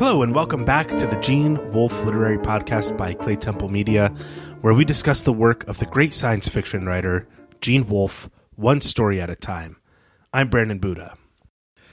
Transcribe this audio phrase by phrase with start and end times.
[0.00, 4.08] Hello, and welcome back to the Gene Wolfe Literary Podcast by Claytemple Media,
[4.62, 7.28] where we discuss the work of the great science fiction writer
[7.60, 9.76] Gene Wolfe, one story at a time.
[10.32, 11.18] I'm Brandon Buddha.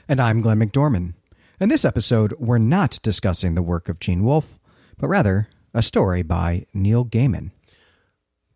[0.08, 1.16] And I'm Glenn McDorman.
[1.60, 4.58] In this episode, we're not discussing the work of Gene Wolfe,
[4.96, 7.50] but rather a story by Neil Gaiman.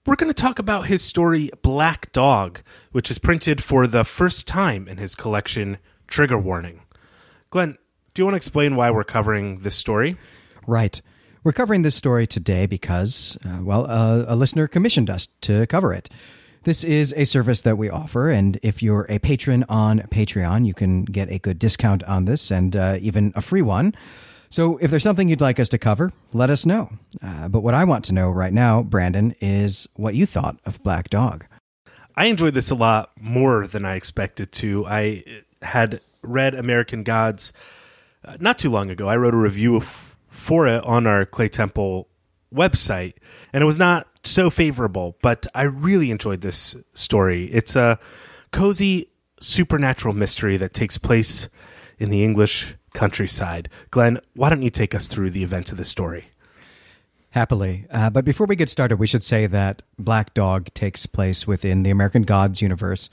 [0.06, 2.62] We're going to talk about his story Black Dog,
[2.92, 5.76] which is printed for the first time in his collection
[6.08, 6.80] Trigger Warning.
[7.50, 7.76] Glenn,
[8.14, 10.16] do you want to explain why we're covering this story?
[10.66, 11.00] Right.
[11.44, 15.92] We're covering this story today because, uh, well, uh, a listener commissioned us to cover
[15.92, 16.08] it.
[16.64, 20.74] This is a service that we offer, and if you're a patron on Patreon, you
[20.74, 23.94] can get a good discount on this and uh, even a free one.
[24.48, 26.90] So if there's something you'd like us to cover, let us know.
[27.20, 30.80] Uh, but what I want to know right now, Brandon, is what you thought of
[30.84, 31.46] Black Dog.
[32.14, 34.86] I enjoyed this a lot more than I expected to.
[34.86, 35.24] I
[35.62, 37.52] had read American Gods
[38.24, 39.08] uh, not too long ago.
[39.08, 42.06] I wrote a review of, for it on our Claytemple
[42.54, 43.14] website,
[43.52, 47.46] and it was not so favorable, but I really enjoyed this story.
[47.46, 47.98] It's a
[48.52, 49.08] cozy
[49.40, 51.48] supernatural mystery that takes place
[51.98, 53.68] in the English countryside.
[53.90, 56.26] Glenn, why don't you take us through the events of this story?
[57.32, 57.86] Happily.
[57.90, 61.82] Uh, but before we get started, we should say that Black Dog takes place within
[61.82, 63.08] the American Gods universe.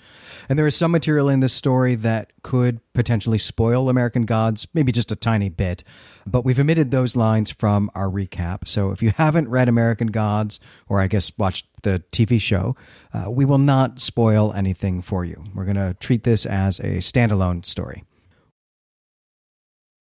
[0.49, 4.91] And there is some material in this story that could potentially spoil American Gods, maybe
[4.91, 5.85] just a tiny bit.
[6.27, 8.67] But we've omitted those lines from our recap.
[8.67, 10.59] So if you haven't read American Gods,
[10.89, 12.75] or I guess watched the TV show,
[13.13, 15.45] uh, we will not spoil anything for you.
[15.55, 18.03] We're going to treat this as a standalone story.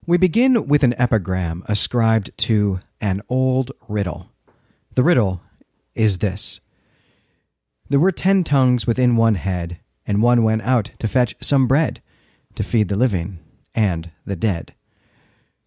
[0.08, 4.30] We begin with an epigram ascribed to an old riddle.
[4.94, 5.40] The riddle
[5.94, 6.60] is this
[7.88, 12.02] There were ten tongues within one head, and one went out to fetch some bread
[12.54, 13.38] to feed the living
[13.74, 14.74] and the dead.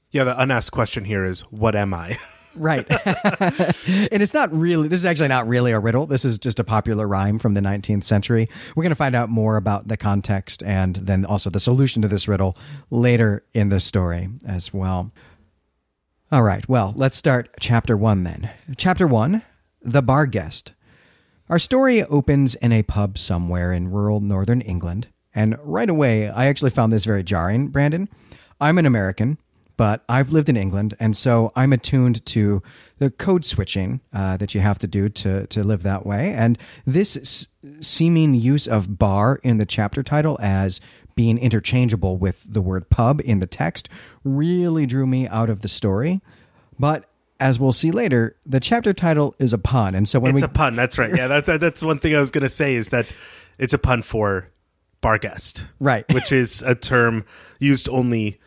[0.10, 2.18] Yeah, the unasked question here is what am I?
[2.56, 2.86] Right.
[3.08, 6.06] and it's not really, this is actually not really a riddle.
[6.06, 8.50] This is just a popular rhyme from the 19th century.
[8.76, 12.08] We're going to find out more about the context and then also the solution to
[12.08, 12.58] this riddle
[12.90, 15.12] later in the story as well.
[16.34, 18.50] All right, well, let's start chapter one then.
[18.78, 19.42] Chapter one
[19.82, 20.72] The Bar Guest.
[21.50, 25.10] Our story opens in a pub somewhere in rural northern England.
[25.36, 28.08] And right away, I actually found this very jarring, Brandon.
[28.62, 29.40] I'm an American
[29.82, 32.62] but I've lived in England, and so I'm attuned to
[33.00, 36.36] the code switching uh, that you have to do to to live that way.
[36.36, 37.48] And this s-
[37.80, 40.80] seeming use of bar in the chapter title as
[41.16, 43.90] being interchangeable with the word pub in the text
[44.24, 46.22] really drew me out of the story.
[46.80, 47.06] But
[47.40, 50.46] as we'll see later, the chapter title is a pun, and so when it's we
[50.46, 50.76] a pun.
[50.76, 51.16] That's right.
[51.16, 53.08] Yeah, that, that, that's one thing I was going to say is that
[53.58, 54.48] it's a pun for
[55.02, 57.26] bar guest, right, which is a term
[57.60, 58.40] used only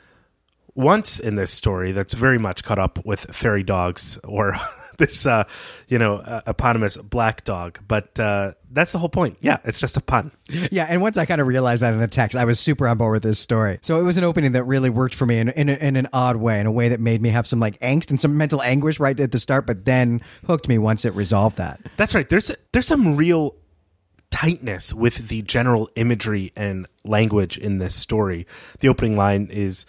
[0.75, 4.57] once in this story that's very much caught up with fairy dogs or
[4.99, 5.45] this uh,
[5.89, 7.79] you know uh, eponymous black dog.
[7.87, 9.39] But uh, that's the whole point.
[9.41, 10.33] Yeah it's just a pun.
[10.49, 12.99] Yeah and once i kind of realized that in the text i was super on
[12.99, 13.79] board with this story.
[13.83, 16.37] So it was an opening that really worked for me in, in, in an odd
[16.37, 18.99] way in a way that made me have some like angst and some mental anguish
[18.99, 21.81] right at the start but then hooked me once it resolved that.
[21.97, 22.29] That's right.
[22.29, 23.57] There's there's some real
[24.31, 28.49] tightness with the general imagery and language in this story.
[28.81, 29.87] The opening line is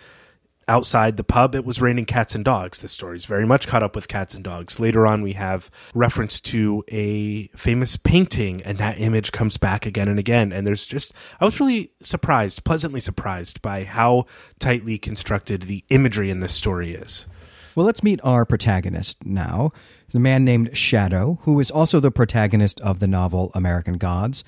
[0.68, 2.80] outside the pub, it was raining cats and dogs.
[2.80, 4.80] The story's very much caught up with cats and dogs.
[4.80, 10.08] Later on, we have reference to a famous painting, and that image comes back again
[10.08, 10.52] and again.
[10.52, 14.26] And there's just, I was really surprised, pleasantly surprised by how
[14.60, 17.28] tightly constructed the imagery in this story is.
[17.76, 19.72] Well, let's meet our protagonist now.
[20.08, 24.44] He's a man named Shadow, who is also the protagonist of the novel American Gods.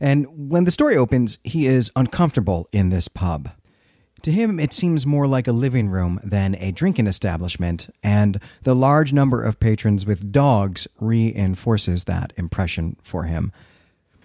[0.00, 3.50] And when the story opens, he is uncomfortable in this pub.
[4.22, 8.74] To him, it seems more like a living room than a drinking establishment, and the
[8.74, 13.52] large number of patrons with dogs reinforces that impression for him.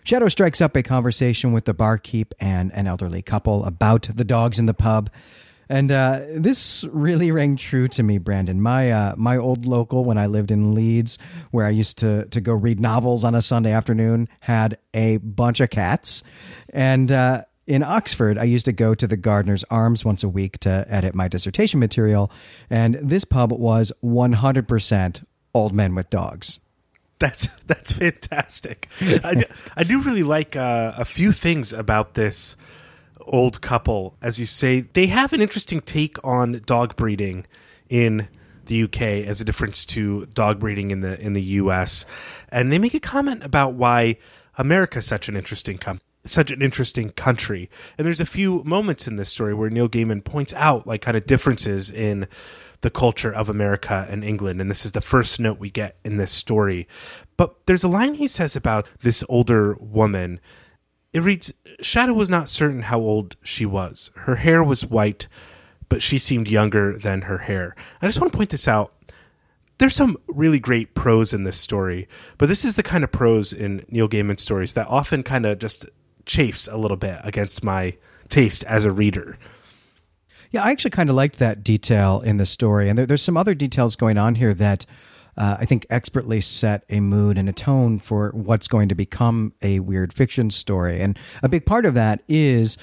[0.04, 4.58] Shadow strikes up a conversation with the barkeep and an elderly couple about the dogs
[4.58, 5.12] in the pub.
[5.70, 8.60] And uh, this really rang true to me, Brandon.
[8.60, 11.18] My uh, my old local, when I lived in Leeds,
[11.52, 15.62] where I used to to go read novels on a Sunday afternoon, had a bunch
[15.62, 16.24] of cats,
[16.74, 20.60] and uh, in Oxford, I used to go to the Gardener's Arms once a week
[20.60, 22.30] to edit my dissertation material,
[22.70, 25.24] and this pub was 100%
[25.54, 26.60] old men with dogs.
[27.20, 28.90] That's that's fantastic.
[29.24, 29.46] I, do,
[29.78, 32.58] I do really like uh, a few things about this
[33.22, 34.18] old couple.
[34.22, 37.46] As you say, they have an interesting take on dog breeding
[37.88, 38.28] in
[38.66, 42.06] the UK as a difference to dog breeding in the in the US,
[42.50, 44.18] and they make a comment about why
[44.58, 47.70] America is such an interesting com- such an interesting country.
[47.98, 51.18] And there's a few moments in this story where Neil Gaiman points out like kind
[51.18, 52.28] of differences in
[52.82, 54.60] the culture of America and England.
[54.60, 56.88] And this is the first note we get in this story.
[57.38, 60.40] But there's a line he says about this older woman.
[61.14, 64.12] It reads Shadow was not certain how old she was.
[64.16, 65.28] Her hair was white,
[65.90, 67.76] but she seemed younger than her hair.
[68.02, 68.94] I just want to point this out.
[69.78, 72.08] There's some really great prose in this story,
[72.38, 75.58] but this is the kind of prose in Neil Gaiman stories that often kind of
[75.58, 75.88] just
[76.32, 77.98] chafes a little bit against my
[78.30, 79.38] taste as a reader.
[80.52, 83.36] Yeah, I actually kind of liked that detail in the story, and there, there's some
[83.36, 84.86] other details going on here that
[85.38, 89.54] uh, I think expertly set a mood and a tone for what's going to become
[89.62, 91.02] a weird fiction story.
[91.02, 92.78] And a big part of that is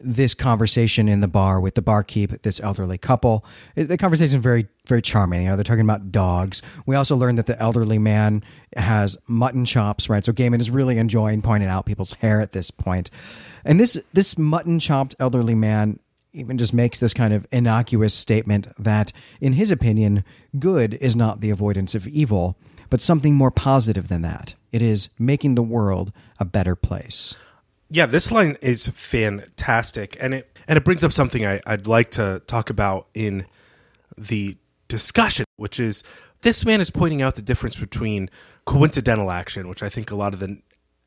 [0.00, 3.44] this conversation in the bar with the barkeep, this elderly couple.
[3.76, 5.42] Uh, the conversation is very, very charming.
[5.42, 6.62] You know, they're talking about dogs.
[6.86, 8.44] We also learned that the elderly man
[8.76, 10.24] has mutton chops, right?
[10.24, 13.10] So Gaiman is really enjoying pointing out people's hair at this point.
[13.64, 15.98] And this this mutton chopped elderly man
[16.32, 19.10] even just makes this kind of innocuous statement that,
[19.40, 20.22] in his opinion,
[20.58, 22.56] good is not the avoidance of evil,
[22.90, 24.54] but something more positive than that.
[24.70, 27.34] It is making the world a better place.
[27.88, 32.10] Yeah, this line is fantastic, and it and it brings up something I, I'd like
[32.12, 33.46] to talk about in
[34.18, 34.56] the
[34.88, 36.02] discussion, which is
[36.42, 38.28] this man is pointing out the difference between
[38.64, 40.58] coincidental action, which I think a lot of the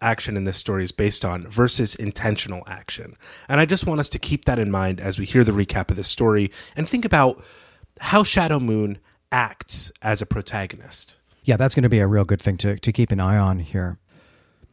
[0.01, 3.17] action in this story is based on versus intentional action.
[3.49, 5.89] And I just want us to keep that in mind as we hear the recap
[5.89, 7.43] of this story and think about
[7.99, 8.99] how Shadow Moon
[9.31, 11.17] acts as a protagonist.
[11.43, 13.59] Yeah, that's going to be a real good thing to, to keep an eye on
[13.59, 13.97] here.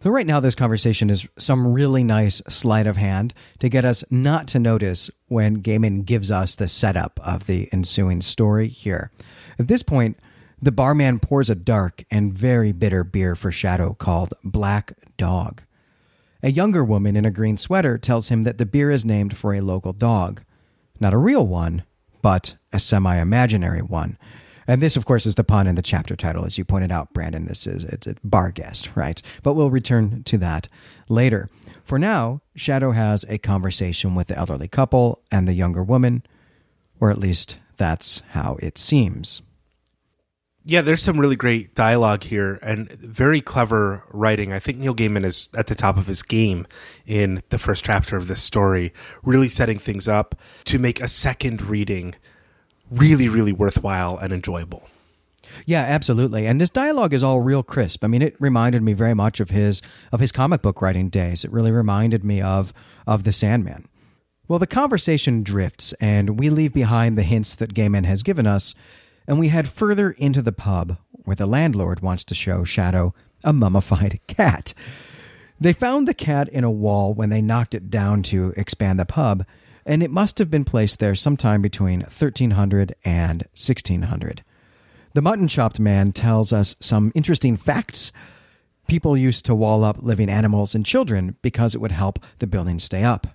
[0.02, 4.04] So, right now, this conversation is some really nice sleight of hand to get us
[4.10, 9.10] not to notice when Gaiman gives us the setup of the ensuing story here.
[9.58, 10.18] At this point,
[10.60, 15.62] the barman pours a dark and very bitter beer for Shadow called Black Dog.
[16.42, 19.54] A younger woman in a green sweater tells him that the beer is named for
[19.54, 20.42] a local dog.
[21.00, 21.84] Not a real one,
[22.20, 24.18] but a semi imaginary one.
[24.66, 27.12] And this, of course, is the pun in the chapter title, as you pointed out,
[27.12, 27.46] Brandon.
[27.46, 29.20] This is it's a bar guest, right?
[29.42, 30.68] But we'll return to that
[31.08, 31.48] later.
[31.84, 36.22] For now, Shadow has a conversation with the elderly couple and the younger woman,
[37.00, 39.42] or at least that's how it seems
[40.68, 44.52] yeah, there's some really great dialogue here and very clever writing.
[44.52, 46.66] I think Neil Gaiman is at the top of his game
[47.06, 48.92] in the first chapter of this story,
[49.22, 50.34] really setting things up
[50.64, 52.16] to make a second reading
[52.90, 54.88] really, really worthwhile and enjoyable.
[55.64, 56.46] Yeah, absolutely.
[56.46, 58.04] And this dialogue is all real crisp.
[58.04, 59.80] I mean, it reminded me very much of his
[60.12, 61.44] of his comic book writing days.
[61.44, 62.72] It really reminded me of
[63.06, 63.86] of the Sandman.
[64.48, 68.74] Well, the conversation drifts, and we leave behind the hints that Gaiman has given us
[69.26, 73.52] and we head further into the pub where the landlord wants to show Shadow a
[73.52, 74.74] mummified cat.
[75.58, 79.06] They found the cat in a wall when they knocked it down to expand the
[79.06, 79.44] pub,
[79.86, 84.44] and it must have been placed there sometime between 1300 and 1600.
[85.14, 88.12] The mutton chopped man tells us some interesting facts.
[88.88, 92.78] People used to wall up living animals and children because it would help the building
[92.78, 93.28] stay up,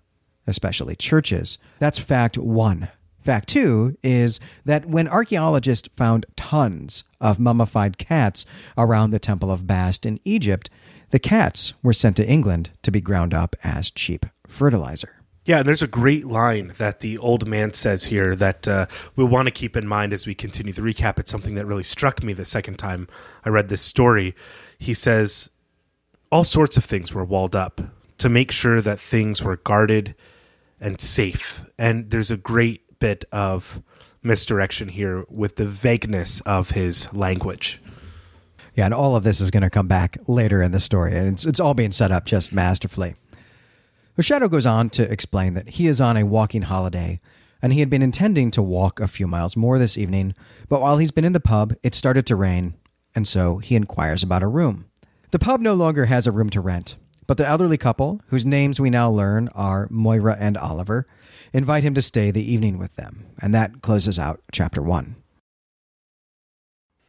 [0.45, 1.57] especially churches.
[1.79, 2.89] That's fact one.
[3.21, 8.45] Fact two is that when archaeologists found tons of mummified cats
[8.77, 10.69] around the Temple of Bast in Egypt,
[11.11, 15.20] the cats were sent to England to be ground up as cheap fertilizer.
[15.43, 19.27] Yeah, and there's a great line that the old man says here that uh, we'll
[19.27, 21.17] want to keep in mind as we continue the recap.
[21.17, 23.07] It's something that really struck me the second time
[23.43, 24.35] I read this story.
[24.77, 25.49] He says,
[26.31, 27.81] All sorts of things were walled up
[28.19, 30.13] to make sure that things were guarded
[30.79, 31.65] and safe.
[31.75, 33.81] And there's a great bit of
[34.21, 37.81] misdirection here with the vagueness of his language.
[38.75, 41.33] Yeah, and all of this is going to come back later in the story, and
[41.33, 43.15] it's, it's all being set up just masterfully.
[44.15, 47.21] The Shadow goes on to explain that he is on a walking holiday,
[47.61, 50.35] and he had been intending to walk a few miles more this evening,
[50.67, 52.73] but while he's been in the pub, it started to rain,
[53.15, 54.85] and so he inquires about a room.
[55.31, 58.79] The pub no longer has a room to rent, but the elderly couple, whose names
[58.79, 61.07] we now learn are Moira and Oliver,
[61.53, 63.27] invite him to stay the evening with them.
[63.41, 65.15] And that closes out chapter one.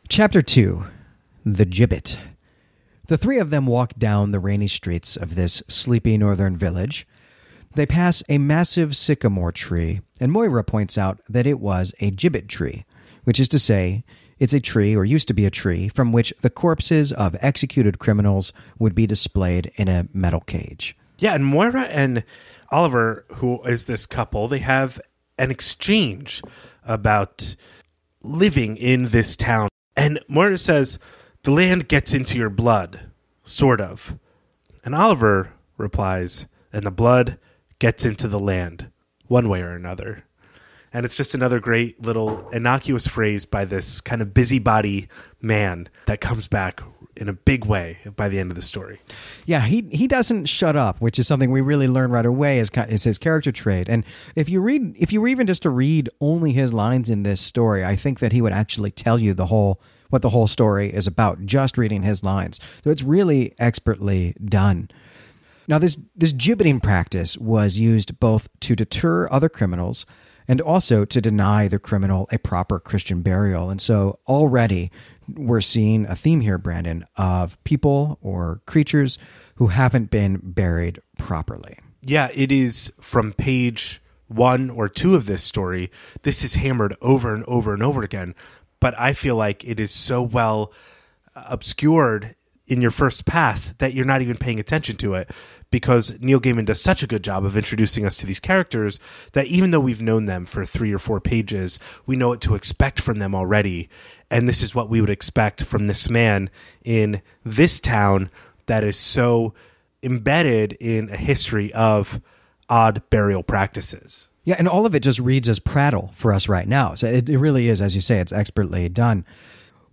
[0.09, 0.85] Chapter two
[1.44, 2.16] The Gibbet.
[3.12, 7.07] The three of them walk down the rainy streets of this sleepy northern village.
[7.75, 12.49] They pass a massive sycamore tree, and Moira points out that it was a gibbet
[12.49, 12.87] tree,
[13.25, 14.02] which is to say,
[14.38, 17.99] it's a tree, or used to be a tree, from which the corpses of executed
[17.99, 20.97] criminals would be displayed in a metal cage.
[21.19, 22.25] Yeah, and Moira and
[22.71, 24.99] Oliver, who is this couple, they have
[25.37, 26.40] an exchange
[26.83, 27.57] about
[28.23, 29.69] living in this town.
[29.99, 30.99] And Moira says,
[31.44, 33.11] The land gets into your blood,
[33.42, 34.16] sort of.
[34.84, 37.37] And Oliver replies, and the blood
[37.80, 38.92] gets into the land,
[39.26, 40.22] one way or another.
[40.92, 45.08] And it's just another great little innocuous phrase by this kind of busybody
[45.40, 46.80] man that comes back
[47.16, 49.00] in a big way by the end of the story.
[49.44, 52.70] Yeah, he he doesn't shut up, which is something we really learn right away is
[52.88, 53.88] is his character trait.
[53.88, 54.04] And
[54.37, 57.40] if you read if you were even just to read only his lines in this
[57.40, 59.80] story, I think that he would actually tell you the whole
[60.12, 62.61] what the whole story is about just reading his lines.
[62.85, 64.90] So it's really expertly done.
[65.66, 70.04] Now this this gibbeting practice was used both to deter other criminals
[70.47, 73.71] and also to deny the criminal a proper Christian burial.
[73.71, 74.90] And so already
[75.35, 79.19] we're seeing a theme here, Brandon, of people or creatures
[79.54, 81.78] who haven't been buried properly.
[82.02, 85.90] Yeah, it is from page one or two of this story.
[86.23, 88.35] This is hammered over and over and over again.
[88.82, 90.72] But I feel like it is so well
[91.36, 92.34] obscured
[92.66, 95.30] in your first pass that you're not even paying attention to it
[95.70, 98.98] because Neil Gaiman does such a good job of introducing us to these characters
[99.34, 102.56] that even though we've known them for three or four pages, we know what to
[102.56, 103.88] expect from them already.
[104.28, 106.50] And this is what we would expect from this man
[106.82, 108.30] in this town
[108.66, 109.54] that is so
[110.02, 112.20] embedded in a history of
[112.68, 114.28] odd burial practices.
[114.44, 116.94] Yeah, and all of it just reads as prattle for us right now.
[116.94, 119.25] So it, it really is, as you say, it's expertly done.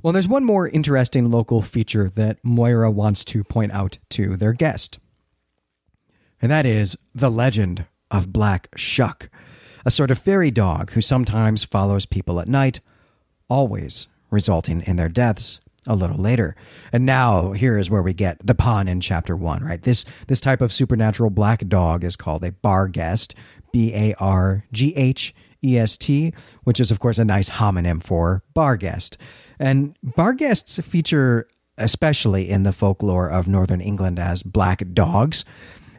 [0.02, 4.54] Well, there's one more interesting local feature that Moira wants to point out to their
[4.54, 4.98] guest
[6.42, 9.30] and that is the legend of Black Shuck,
[9.86, 12.80] a sort of fairy dog who sometimes follows people at night,
[13.50, 16.56] always resulting in their deaths a little later.
[16.92, 19.82] And now here is where we get the pun in chapter 1, right?
[19.82, 23.34] This this type of supernatural black dog is called a barghest,
[23.72, 25.34] B A R G H
[25.64, 26.34] E S T,
[26.64, 29.18] which is of course a nice homonym for barghest.
[29.60, 31.48] And barghests feature
[31.80, 35.46] especially in the folklore of northern England as black dogs.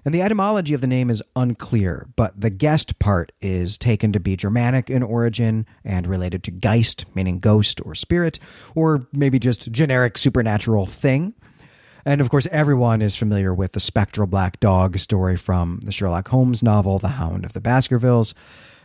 [0.04, 4.20] And the etymology of the name is unclear, but the guest part is taken to
[4.20, 8.38] be Germanic in origin and related to Geist, meaning ghost or spirit,
[8.74, 11.34] or maybe just generic supernatural thing.
[12.04, 16.28] And of course, everyone is familiar with the spectral black dog story from the Sherlock
[16.28, 18.34] Holmes novel, The Hound of the Baskervilles.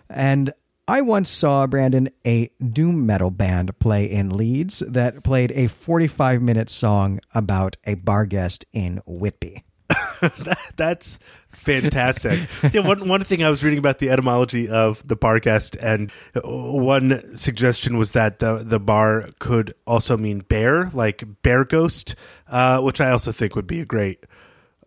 [0.09, 0.53] And
[0.87, 6.41] I once saw, Brandon, a doom metal band play in Leeds that played a 45
[6.41, 9.63] minute song about a bar guest in Whitby.
[9.89, 12.47] That, that's fantastic.
[12.73, 16.11] yeah, one one thing I was reading about the etymology of the barghest, and
[16.43, 22.15] one suggestion was that the the bar could also mean bear, like bear ghost,
[22.47, 24.25] uh, which I also think would be a great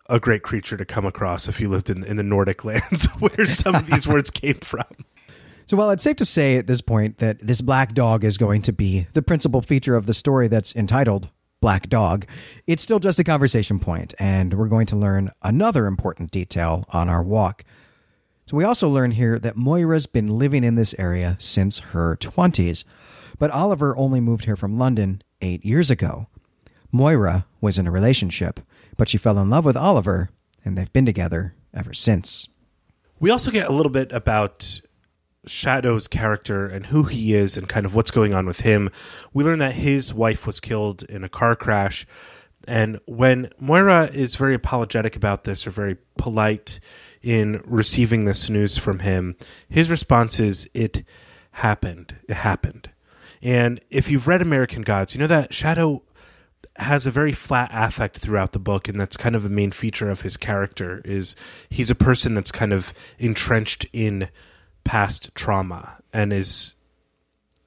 [0.09, 3.47] a great creature to come across if you lived in in the Nordic lands where
[3.47, 4.87] some of these words came from.
[5.67, 8.63] So, while it's safe to say at this point that this black dog is going
[8.63, 11.29] to be the principal feature of the story that's entitled
[11.61, 12.27] black dog,
[12.67, 17.09] it's still just a conversation point, and we're going to learn another important detail on
[17.09, 17.65] our walk.
[18.47, 22.85] So, we also learn here that Moira's been living in this area since her 20s,
[23.39, 26.29] but Oliver only moved here from London eight years ago.
[26.91, 28.61] Moira was in a relationship,
[28.97, 30.31] but she fell in love with Oliver,
[30.65, 32.49] and they've been together ever since.
[33.21, 34.81] We also get a little bit about
[35.49, 38.91] Shadow's character and who he is and kind of what's going on with him.
[39.33, 42.07] We learn that his wife was killed in a car crash.
[42.67, 46.81] And when Moira is very apologetic about this or very polite
[47.23, 49.37] in receiving this news from him,
[49.69, 51.05] his response is, It
[51.53, 52.17] happened.
[52.29, 52.91] It happened.
[53.43, 56.03] And if you've read American Gods, you know that Shadow
[56.77, 60.09] has a very flat affect throughout the book and that's kind of a main feature
[60.09, 61.35] of his character is
[61.69, 64.29] he's a person that's kind of entrenched in
[64.89, 66.75] past trauma and is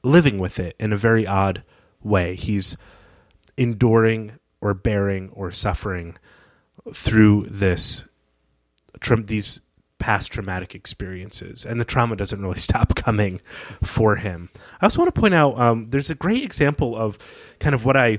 [0.02, 1.64] living with it in a very odd
[2.02, 2.34] way.
[2.36, 2.76] He's
[3.56, 6.18] enduring or bearing or suffering
[6.92, 8.06] through this
[9.02, 9.62] tra- these
[10.00, 13.40] past traumatic experiences, and the trauma doesn't really stop coming
[13.84, 14.50] for him.
[14.82, 17.20] I also want to point out um, there's a great example of
[17.60, 18.18] kind of what I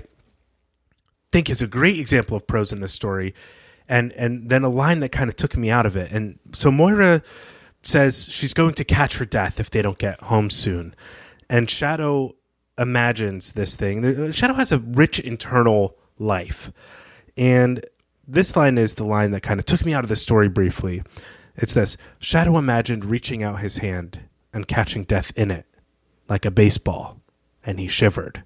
[1.32, 3.34] think is a great example of prose in this story,
[3.88, 6.12] and and then a line that kind of took me out of it.
[6.12, 7.20] And so Moira
[7.82, 10.94] says she's going to catch her death if they don't get home soon.
[11.48, 12.36] And Shadow
[12.78, 14.04] imagines this thing.
[14.04, 16.72] Uh, Shadow has a rich internal life.
[17.36, 17.84] And
[18.26, 21.02] this line is the line that kind of took me out of the story briefly.
[21.56, 24.20] It's this Shadow imagined reaching out his hand
[24.52, 25.66] and catching death in it,
[26.28, 27.20] like a baseball,
[27.64, 28.44] and he shivered.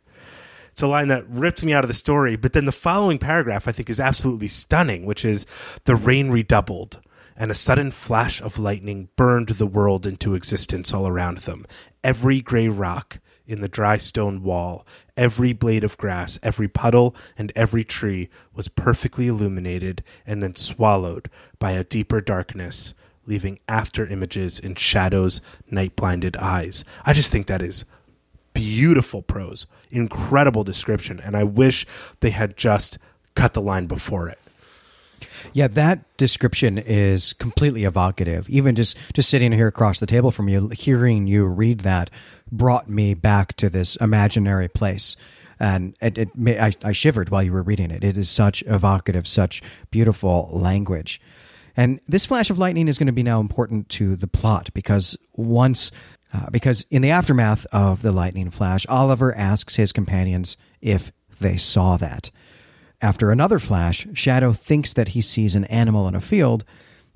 [0.71, 3.67] It's a line that ripped me out of the story, but then the following paragraph
[3.67, 5.47] I think is absolutely stunning, which is
[5.85, 7.01] the rain redoubled
[7.37, 11.67] and a sudden flash of lightning burned the world into existence all around them.
[12.03, 14.87] Every gray rock in the dry stone wall.
[15.17, 21.31] Every blade of grass, every puddle, and every tree was perfectly illuminated and then swallowed
[21.59, 25.41] by a deeper darkness, leaving after images in Shadow's
[25.71, 26.85] night blinded eyes.
[27.05, 27.85] I just think that is
[28.53, 31.87] beautiful prose, incredible description, and I wish
[32.21, 32.99] they had just
[33.35, 34.39] cut the line before it.
[35.53, 38.49] Yeah, that description is completely evocative.
[38.49, 42.11] Even just just sitting here across the table from you, hearing you read that
[42.51, 45.17] brought me back to this imaginary place,
[45.59, 48.05] and it, it I, I shivered while you were reading it.
[48.05, 51.21] It is such evocative, such beautiful language,
[51.77, 55.17] and this flash of lightning is going to be now important to the plot because
[55.35, 55.93] once.
[56.35, 61.57] Uh, because in the aftermath of the lightning flash, Oliver asks his companions if they
[61.57, 62.31] saw that.
[63.03, 66.65] After another flash, Shadow thinks that he sees an animal in a field,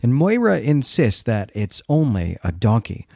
[0.03, 3.07] and Moira insists that it's only a donkey.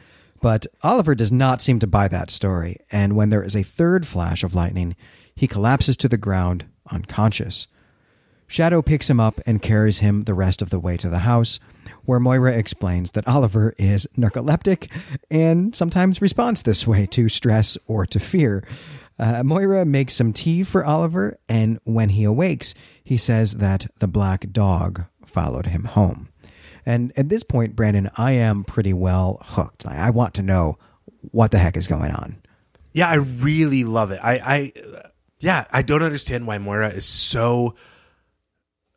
[0.41, 4.05] But Oliver does not seem to buy that story, and when there is a third
[4.05, 4.95] flash of lightning,
[5.35, 7.67] he collapses to the ground, unconscious.
[8.47, 11.59] Shadow picks him up and carries him the rest of the way to the house,
[12.05, 14.91] where Moira explains that Oliver is narcoleptic
[15.31, 18.63] and sometimes responds this way to stress or to fear.
[19.17, 24.07] Uh, Moira makes some tea for Oliver, and when he awakes, he says that the
[24.07, 26.29] black dog followed him home.
[26.85, 29.85] And at this point, Brandon, I am pretty well hooked.
[29.85, 30.77] I want to know
[31.31, 32.41] what the heck is going on.
[32.93, 34.19] Yeah, I really love it.
[34.21, 34.73] I, I,
[35.39, 37.75] yeah, I don't understand why Moira is so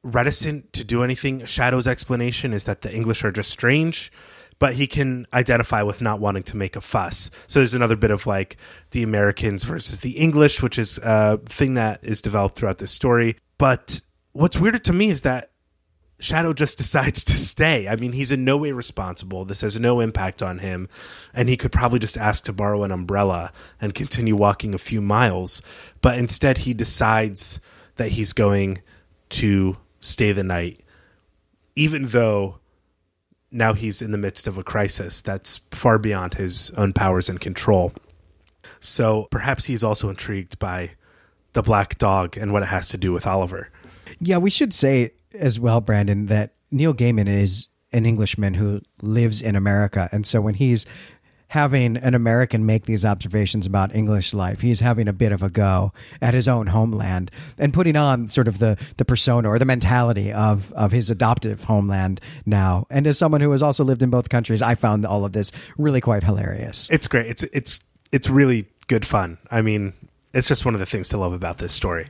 [0.03, 1.45] reticent to do anything.
[1.45, 4.13] Shadow's explanation is that the English are just strange
[4.59, 7.31] but he can identify with not wanting to make a fuss.
[7.47, 8.57] So there's another bit of like
[8.91, 13.37] the Americans versus the English, which is a thing that is developed throughout this story.
[13.57, 14.01] But
[14.33, 15.51] what's weirder to me is that
[16.21, 17.87] Shadow just decides to stay.
[17.87, 19.45] I mean, he's in no way responsible.
[19.45, 20.89] This has no impact on him.
[21.33, 25.01] And he could probably just ask to borrow an umbrella and continue walking a few
[25.01, 25.63] miles.
[26.01, 27.61] But instead, he decides
[27.97, 28.83] that he's going
[29.31, 30.81] to stay the night,
[31.77, 32.59] even though
[33.51, 37.41] now he's in the midst of a crisis that's far beyond his own powers and
[37.41, 37.93] control.
[38.81, 40.91] So perhaps he's also intrigued by
[41.55, 43.71] the black dog and what it has to do with Oliver.
[44.21, 49.41] Yeah, we should say as well, Brandon, that Neil Gaiman is an Englishman who lives
[49.41, 50.09] in America.
[50.13, 50.85] And so when he's
[51.49, 54.61] having an American make these observations about English life.
[54.61, 58.49] He's having a bit of a go at his own homeland and putting on sort
[58.49, 62.87] of the, the persona or the mentality of, of his adoptive homeland now.
[62.91, 65.51] And as someone who has also lived in both countries, I found all of this
[65.79, 66.89] really quite hilarious.
[66.91, 67.27] It's great.
[67.27, 67.81] It's it's
[68.13, 69.39] it's really good fun.
[69.51, 69.95] I mean,
[70.35, 72.07] it's just one of the things to love about this story.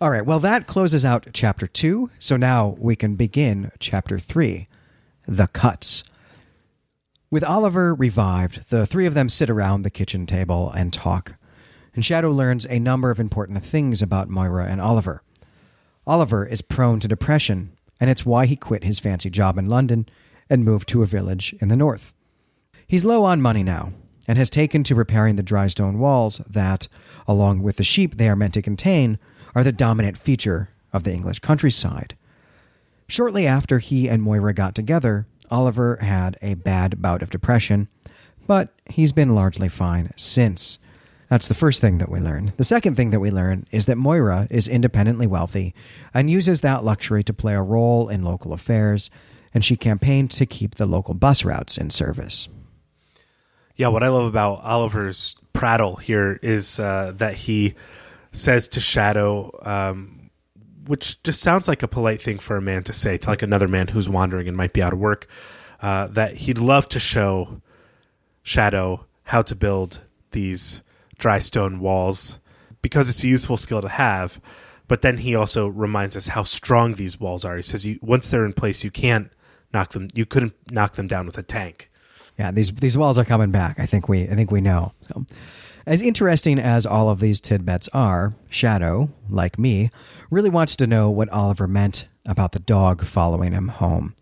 [0.00, 0.24] All right.
[0.24, 2.10] Well, that closes out chapter two.
[2.18, 4.68] So now we can begin chapter three
[5.26, 6.04] The Cuts.
[7.30, 11.34] With Oliver revived, the three of them sit around the kitchen table and talk.
[11.94, 15.22] And Shadow learns a number of important things about Moira and Oliver.
[16.06, 20.08] Oliver is prone to depression, and it's why he quit his fancy job in London
[20.48, 22.14] and moved to a village in the north.
[22.86, 23.92] He's low on money now,
[24.26, 26.88] and has taken to repairing the dry stone walls that,
[27.26, 29.18] along with the sheep they are meant to contain,
[29.54, 32.16] are the dominant feature of the English countryside.
[33.06, 37.88] Shortly after he and Moira got together, Oliver had a bad bout of depression,
[38.46, 40.78] but he's been largely fine since.
[41.28, 42.54] That's the first thing that we learn.
[42.56, 45.74] The second thing that we learn is that Moira is independently wealthy
[46.14, 49.10] and uses that luxury to play a role in local affairs,
[49.52, 52.48] and she campaigned to keep the local bus routes in service.
[53.76, 57.74] Yeah, what I love about Oliver's prattle here is uh, that he
[58.32, 60.17] says to Shadow, um,
[60.88, 63.68] which just sounds like a polite thing for a man to say to like another
[63.68, 65.28] man who's wandering and might be out of work,
[65.80, 67.60] uh, that he'd love to show
[68.42, 70.82] Shadow how to build these
[71.18, 72.40] dry stone walls
[72.80, 74.40] because it's a useful skill to have.
[74.86, 77.56] But then he also reminds us how strong these walls are.
[77.56, 79.30] He says, you, once they're in place, you can't
[79.72, 80.08] knock them.
[80.14, 81.90] You couldn't knock them down with a tank.
[82.38, 83.78] Yeah, these these walls are coming back.
[83.78, 84.92] I think we I think we know.
[85.08, 85.26] So,
[85.88, 89.90] as interesting as all of these tidbits are, Shadow, like me,
[90.30, 94.14] really wants to know what Oliver meant about the dog following him home.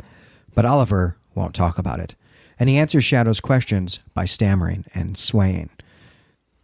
[0.54, 2.14] But Oliver won't talk about it,
[2.60, 5.70] and he answers Shadow's questions by stammering and swaying.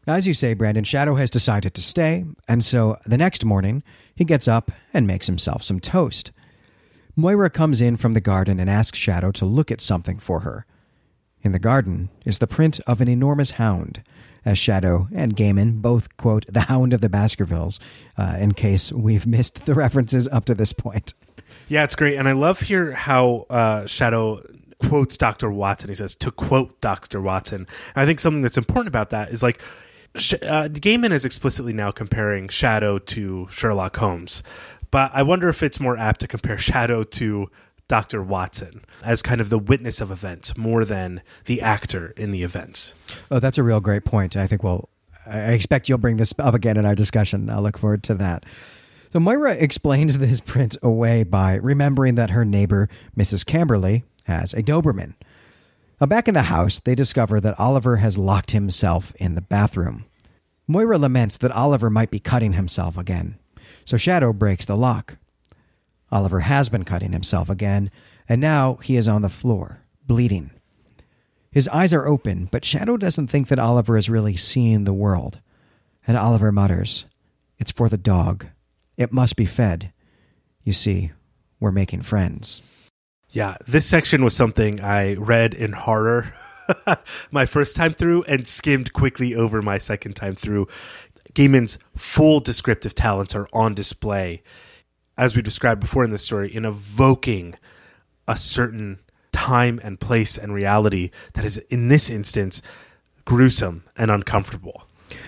[0.06, 3.82] As you say, Brandon, Shadow has decided to stay, and so the next morning,
[4.14, 6.30] he gets up and makes himself some toast.
[7.16, 10.64] Moira comes in from the garden and asks Shadow to look at something for her.
[11.42, 14.04] In the garden is the print of an enormous hound,
[14.44, 17.80] as Shadow and Gaiman both quote the Hound of the Baskervilles,
[18.16, 21.14] uh, in case we've missed the references up to this point.
[21.68, 24.42] Yeah, it's great, and I love here how uh, Shadow
[24.88, 25.50] quotes Dr.
[25.50, 25.88] Watson.
[25.88, 27.20] He says to quote Dr.
[27.20, 27.66] Watson.
[27.94, 29.60] And I think something that's important about that is like
[30.14, 34.42] uh, Gaiman is explicitly now comparing Shadow to Sherlock Holmes,
[34.90, 37.50] but I wonder if it's more apt to compare Shadow to
[37.88, 38.22] Dr.
[38.22, 42.94] Watson as kind of the witness of events more than the actor in the events.
[43.30, 44.36] Oh, that's a real great point.
[44.36, 44.88] I think we'll,
[45.26, 47.50] I expect you'll bring this up again in our discussion.
[47.50, 48.44] I'll look forward to that.
[49.12, 53.44] So Moira explains this print away by remembering that her neighbor, Mrs.
[53.44, 55.14] Camberley, has a Doberman.
[56.00, 60.04] Now, back in the house, they discover that Oliver has locked himself in the bathroom.
[60.66, 63.36] Moira laments that Oliver might be cutting himself again,
[63.84, 65.18] so Shadow breaks the lock.
[66.12, 67.90] Oliver has been cutting himself again,
[68.28, 70.50] and now he is on the floor, bleeding.
[71.50, 75.40] His eyes are open, but Shadow doesn't think that Oliver is really seeing the world.
[76.06, 77.06] And Oliver mutters,
[77.58, 78.46] It's for the dog.
[78.96, 79.92] It must be fed.
[80.64, 81.12] You see,
[81.60, 82.62] we're making friends.
[83.30, 86.34] Yeah, this section was something I read in horror
[87.30, 90.68] my first time through and skimmed quickly over my second time through.
[91.34, 94.42] Gaiman's full descriptive talents are on display,
[95.22, 97.54] as we described before in this story, in evoking
[98.26, 98.98] a certain
[99.30, 102.60] time and place and reality that is, in this instance,
[103.24, 104.82] gruesome and uncomfortable.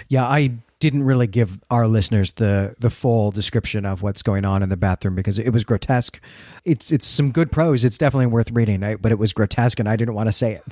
[0.08, 4.64] Yeah, I didn't really give our listeners the the full description of what's going on
[4.64, 6.20] in the bathroom because it was grotesque.
[6.64, 7.84] It's it's some good prose.
[7.84, 10.64] It's definitely worth reading, but it was grotesque, and I didn't want to say it.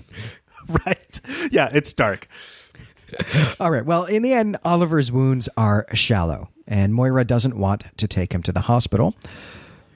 [0.85, 1.21] right?
[1.53, 2.27] Yeah, it's dark.
[3.61, 3.85] All right.
[3.85, 8.43] Well, in the end, Oliver's wounds are shallow, and Moira doesn't want to take him
[8.45, 9.15] to the hospital.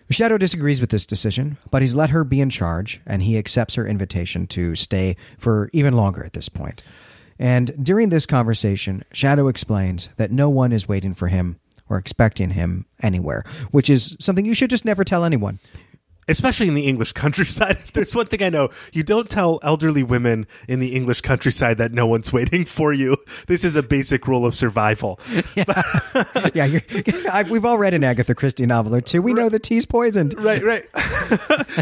[0.09, 3.75] Shadow disagrees with this decision, but he's let her be in charge, and he accepts
[3.75, 6.85] her invitation to stay for even longer at this point.
[7.39, 12.51] And during this conversation, Shadow explains that no one is waiting for him or expecting
[12.51, 15.59] him anywhere, which is something you should just never tell anyone
[16.29, 17.77] especially in the English countryside.
[17.77, 21.79] If there's one thing I know, you don't tell elderly women in the English countryside
[21.79, 23.17] that no one's waiting for you.
[23.47, 25.21] This is a basic rule of survival.
[25.55, 25.65] Yeah,
[26.55, 26.81] yeah
[27.33, 29.23] I, we've all read an Agatha Christie novel or two.
[29.23, 30.39] We know the tea's poisoned.
[30.39, 30.85] Right, right.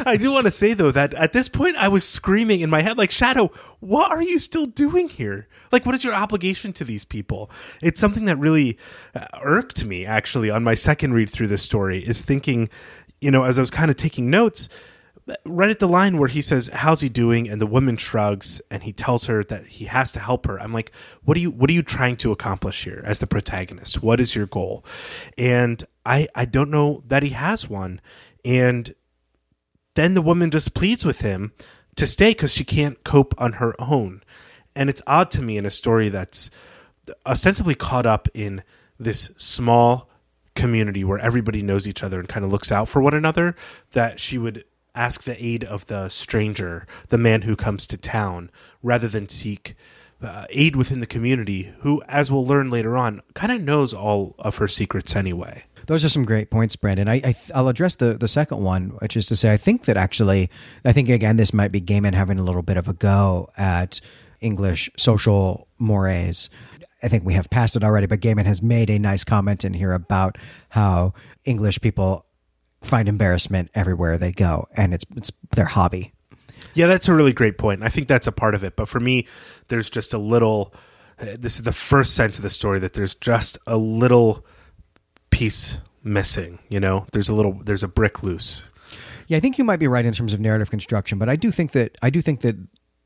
[0.07, 2.83] I do want to say though that at this point I was screaming in my
[2.83, 5.49] head like, "Shadow, what are you still doing here?
[5.73, 7.51] Like, what is your obligation to these people?"
[7.83, 8.79] It's something that really
[9.15, 12.07] uh, irked me actually on my second read through this story.
[12.07, 12.71] Is thinking
[13.25, 14.69] you know, as I was kind of taking notes,
[15.47, 18.83] right at the line where he says, "How's he doing?" and the woman shrugs and
[18.83, 20.61] he tells her that he has to help her.
[20.61, 20.93] I'm like,
[21.25, 24.03] "What are you what are you trying to accomplish here as the protagonist?
[24.03, 24.85] What is your goal?"
[25.39, 28.03] And I I don't know that he has one.
[28.45, 28.95] And
[29.95, 31.53] then the woman just pleads with him
[31.97, 34.23] to stay cuz she can't cope on her own.
[34.77, 36.51] And it's odd to me in a story that's
[37.25, 38.63] ostensibly caught up in
[38.99, 40.11] this small
[40.55, 43.55] community where everybody knows each other and kind of looks out for one another
[43.93, 44.65] that she would
[44.95, 48.51] ask the aid of the stranger, the man who comes to town,
[48.83, 49.75] rather than seek
[50.23, 54.35] uh, aid within the community, who, as we'll learn later on, kind of knows all
[54.39, 55.65] of her secrets anyway.
[55.87, 57.09] Those are some great points, Brandon.
[57.09, 59.99] I, I will address the the second one, which is to say, I think that
[59.99, 60.49] actually,
[60.85, 64.01] I think again, this might be Gaiman having a little bit of a go at
[64.41, 66.49] English social mores
[67.05, 69.75] I think we have passed it already, but Gaiman has made a nice comment in
[69.75, 70.39] here about
[70.71, 71.13] how
[71.45, 72.25] English people
[72.83, 76.13] find embarrassment everywhere they go, and it's it's their hobby.
[76.73, 77.83] Yeah, that's a really great point.
[77.83, 78.75] I think that's a part of it.
[78.75, 79.27] But for me,
[79.69, 80.75] there's just a little.
[81.19, 84.45] Uh, this is the first sense of the story that there's just a little
[85.31, 86.59] piece missing.
[86.69, 87.61] You know, there's a little.
[87.63, 88.71] There's a brick loose.
[89.27, 91.51] Yeah, I think you might be right in terms of narrative construction, but I do
[91.51, 92.57] think that I do think that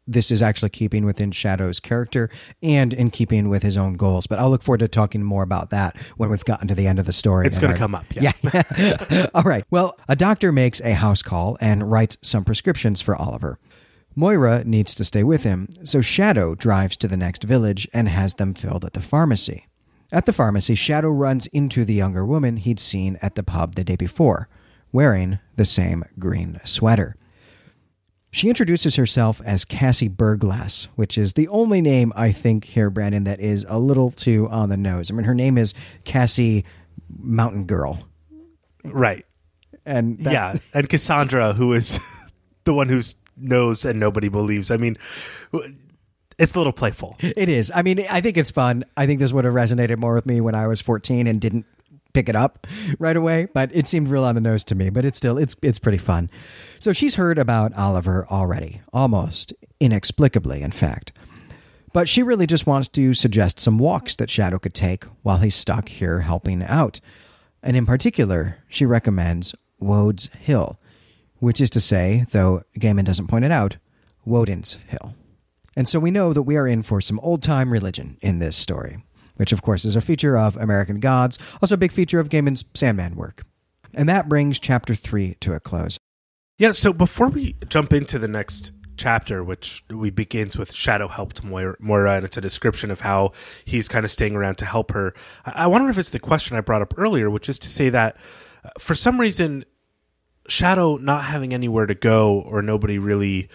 [0.09, 2.31] this is actually keeping within Shadow's character
[2.63, 4.27] and in keeping with his own goals.
[4.27, 6.99] But I'll look forward to talking more about that when we've gotten to the end
[6.99, 7.47] of the story.
[7.47, 8.07] It's going to come up.
[8.15, 8.33] Yeah.
[8.43, 9.27] yeah.
[9.35, 9.65] All right.
[9.71, 13.59] Well, a doctor makes a house call and writes some prescriptions for Oliver.
[14.17, 18.35] Moira needs to stay with him, so Shadow drives to the next village and has
[18.35, 19.69] them filled at the pharmacy.
[20.11, 23.85] At the pharmacy, Shadow runs into the younger woman he'd seen at the pub the
[23.85, 24.49] day before,
[24.91, 27.15] wearing the same green sweater.
[28.31, 33.25] She introduces herself as Cassie Burglass, which is the only name I think here, Brandon,
[33.25, 35.11] that is a little too on the nose.
[35.11, 35.73] I mean, her name is
[36.05, 36.65] Cassie
[37.19, 38.07] Mountain Girl.
[38.85, 39.25] Right.
[39.87, 41.99] And yeah, and Cassandra, who is
[42.65, 43.01] the one who
[43.39, 44.71] knows and nobody believes.
[44.71, 44.99] I mean,
[46.39, 47.17] it's a little playful.
[47.21, 47.73] It is.
[47.75, 48.85] I mean, I think it's fun.
[48.97, 51.65] I think this would have resonated more with me when I was 14 and didn't
[52.19, 52.67] pick it up
[52.99, 54.91] right away, but it seemed real on the nose to me.
[54.91, 56.31] But it's still it's it's pretty fun.
[56.81, 61.13] So she's heard about Oliver already, almost inexplicably, in fact.
[61.93, 65.55] But she really just wants to suggest some walks that Shadow could take while he's
[65.55, 67.01] stuck here helping out.
[67.63, 70.79] And in particular, she recommends Wode's Hill,
[71.39, 73.79] which is to say, though Gaiman doesn't point it out,
[74.25, 75.15] Woden's Hill.
[75.75, 78.57] And so we know that we are in for some old time religion in this
[78.57, 78.99] story.
[79.39, 82.65] Which of course is a feature of American Gods, also a big feature of Gaiman's
[82.75, 83.45] Sandman work.
[83.95, 85.99] And that brings chapter 3 to a close.
[86.59, 91.43] Yeah, so before we jump into the next chapter, which we begins with Shadow helped
[91.43, 93.33] Moira, and it's a description of how
[93.65, 95.15] he's kind of staying around to help her.
[95.47, 97.89] I, I wonder if it's the question I brought up earlier, which is to say
[97.91, 98.17] that
[98.65, 99.65] uh, for some reason,
[100.49, 103.49] Shadow not having anywhere to go or nobody really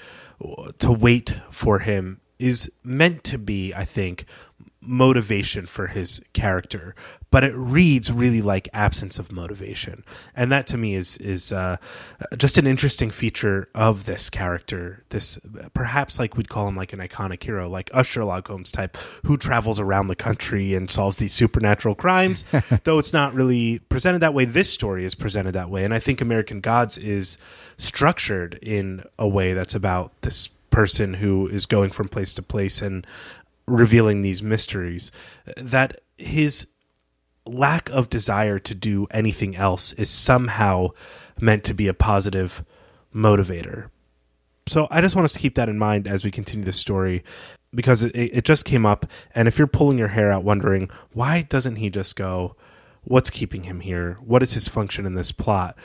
[0.44, 4.26] uh, to wait for him is meant to be, I think,
[4.86, 6.96] motivation for his character,
[7.32, 10.04] but it reads really like absence of motivation,
[10.36, 11.78] and that to me is is uh,
[12.38, 15.04] just an interesting feature of this character.
[15.10, 15.40] This
[15.74, 19.38] perhaps like we'd call him like an iconic hero, like a Sherlock Holmes type who
[19.38, 22.46] travels around the country and solves these supernatural crimes.
[22.84, 26.00] Though it's not really presented that way, this story is presented that way, and I
[26.00, 27.38] think American Gods is
[27.78, 32.82] structured in a way that's about this person who is going from place to place
[32.82, 33.06] and
[33.66, 35.12] revealing these mysteries
[35.58, 36.68] that his
[37.46, 40.90] lack of desire to do anything else is somehow
[41.40, 42.64] meant to be a positive
[43.14, 43.90] motivator.
[44.68, 47.24] So I just want us to keep that in mind as we continue the story
[47.76, 49.06] because it, it just came up.
[49.36, 52.56] And if you're pulling your hair out wondering, why doesn't he just go,
[53.04, 54.18] what's keeping him here?
[54.22, 55.78] What is his function in this plot?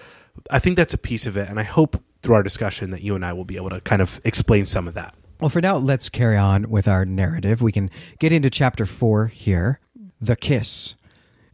[0.50, 1.48] I think that's a piece of it.
[1.48, 4.02] And I hope through our discussion that you and I will be able to kind
[4.02, 5.14] of explain some of that.
[5.40, 7.62] Well, for now, let's carry on with our narrative.
[7.62, 9.78] We can get into chapter four here
[10.20, 10.94] The Kiss.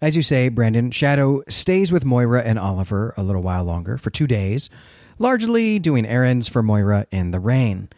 [0.00, 4.08] As you say, Brandon, Shadow stays with Moira and Oliver a little while longer for
[4.08, 4.70] two days,
[5.18, 7.90] largely doing errands for Moira in the rain.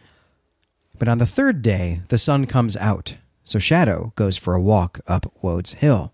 [0.99, 4.99] But on the third day, the sun comes out, so Shadow goes for a walk
[5.07, 6.13] up Wode's Hill.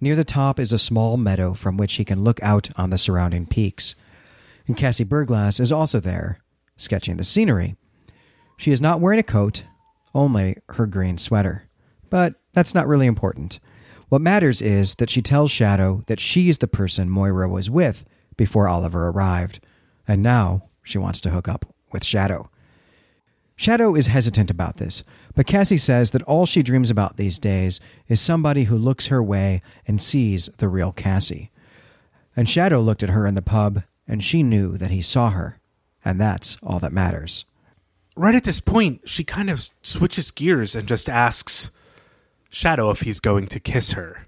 [0.00, 2.98] Near the top is a small meadow from which he can look out on the
[2.98, 3.94] surrounding peaks.
[4.66, 6.40] And Cassie Burglass is also there,
[6.76, 7.76] sketching the scenery.
[8.58, 9.62] She is not wearing a coat,
[10.14, 11.68] only her green sweater.
[12.10, 13.60] But that's not really important.
[14.08, 18.04] What matters is that she tells Shadow that she is the person Moira was with
[18.36, 19.60] before Oliver arrived,
[20.08, 22.50] and now she wants to hook up with Shadow.
[23.54, 25.04] Shadow is hesitant about this,
[25.36, 29.22] but Cassie says that all she dreams about these days is somebody who looks her
[29.22, 31.52] way and sees the real Cassie.
[32.34, 35.60] And Shadow looked at her in the pub, and she knew that he saw her,
[36.04, 37.44] and that's all that matters
[38.18, 41.70] right at this point, she kind of switches gears and just asks
[42.50, 44.26] Shadow if he's going to kiss her.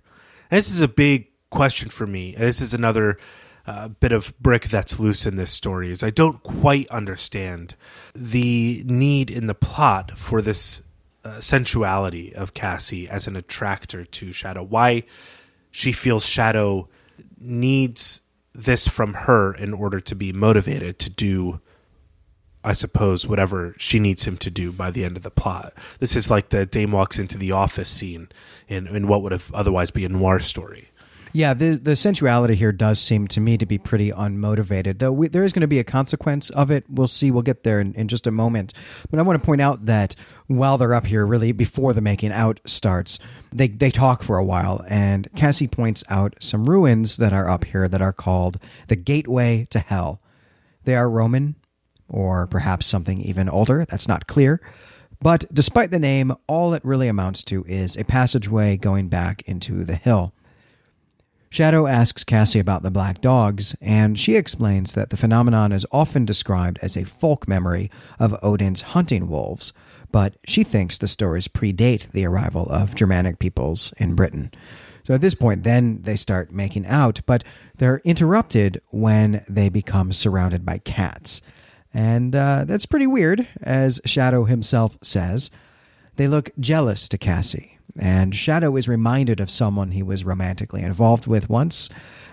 [0.51, 2.35] And this is a big question for me.
[2.39, 3.19] This is another
[3.67, 5.91] uh, bit of brick that's loose in this story.
[5.91, 7.75] Is I don't quite understand
[8.15, 10.83] the need in the plot for this
[11.25, 14.63] uh, sensuality of Cassie as an attractor to Shadow.
[14.63, 15.03] Why
[15.71, 16.89] she feels Shadow
[17.39, 18.21] needs
[18.55, 21.61] this from her in order to be motivated to do
[22.63, 25.73] I suppose, whatever she needs him to do by the end of the plot.
[25.99, 28.29] This is like the Dame walks into the office scene
[28.69, 30.91] in, in what would have otherwise be a noir story.
[31.33, 34.99] Yeah, the the sensuality here does seem to me to be pretty unmotivated.
[34.99, 36.85] Though we, there is going to be a consequence of it.
[36.89, 37.31] We'll see.
[37.31, 38.73] We'll get there in, in just a moment.
[39.11, 40.17] But I want to point out that
[40.49, 43.21] while they're up here, really before the making out starts,
[43.53, 47.65] they they talk for a while, and Cassie points out some ruins that are up
[47.65, 50.21] here that are called the Gateway to Hell.
[50.83, 51.55] They are Roman
[52.11, 53.87] or perhaps something even older.
[53.89, 54.61] That's not clear.
[55.23, 59.85] But despite the name, all it really amounts to is a passageway going back into
[59.85, 60.33] the hill.
[61.53, 66.25] Shadow asks Cassie about the black dogs, and she explains that the phenomenon is often
[66.25, 69.73] described as a folk memory of Odin's hunting wolves,
[70.13, 74.53] but she thinks the stories predate the arrival of Germanic peoples in Britain.
[75.03, 77.43] So at this point, then they start making out, but
[77.79, 81.43] they're interrupted when they become surrounded by cats.
[81.93, 85.51] And uh, that's pretty weird, as Shadow himself says.
[86.17, 91.27] They look jealous to Cassie, and Shadow is reminded of someone he was romantically involved
[91.27, 91.89] with once,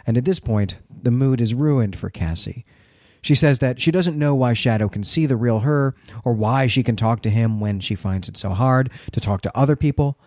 [0.06, 2.66] and at this point, the mood is ruined for Cassie.
[3.22, 6.68] She says that she doesn't know why Shadow can see the real her, or why
[6.68, 9.76] she can talk to him when she finds it so hard to talk to other
[9.76, 10.20] people,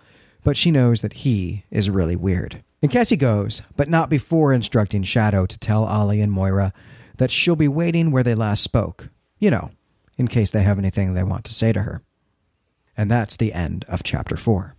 [0.43, 2.63] but she knows that he is really weird.
[2.83, 6.73] And Cassie goes, but not before instructing Shadow to tell Ollie and Moira
[7.19, 9.09] that she'll be waiting where they last spoke,
[9.41, 9.71] you know,
[10.17, 12.03] in case they have anything they want to say to her.
[12.97, 14.77] And that's the end of chapter four.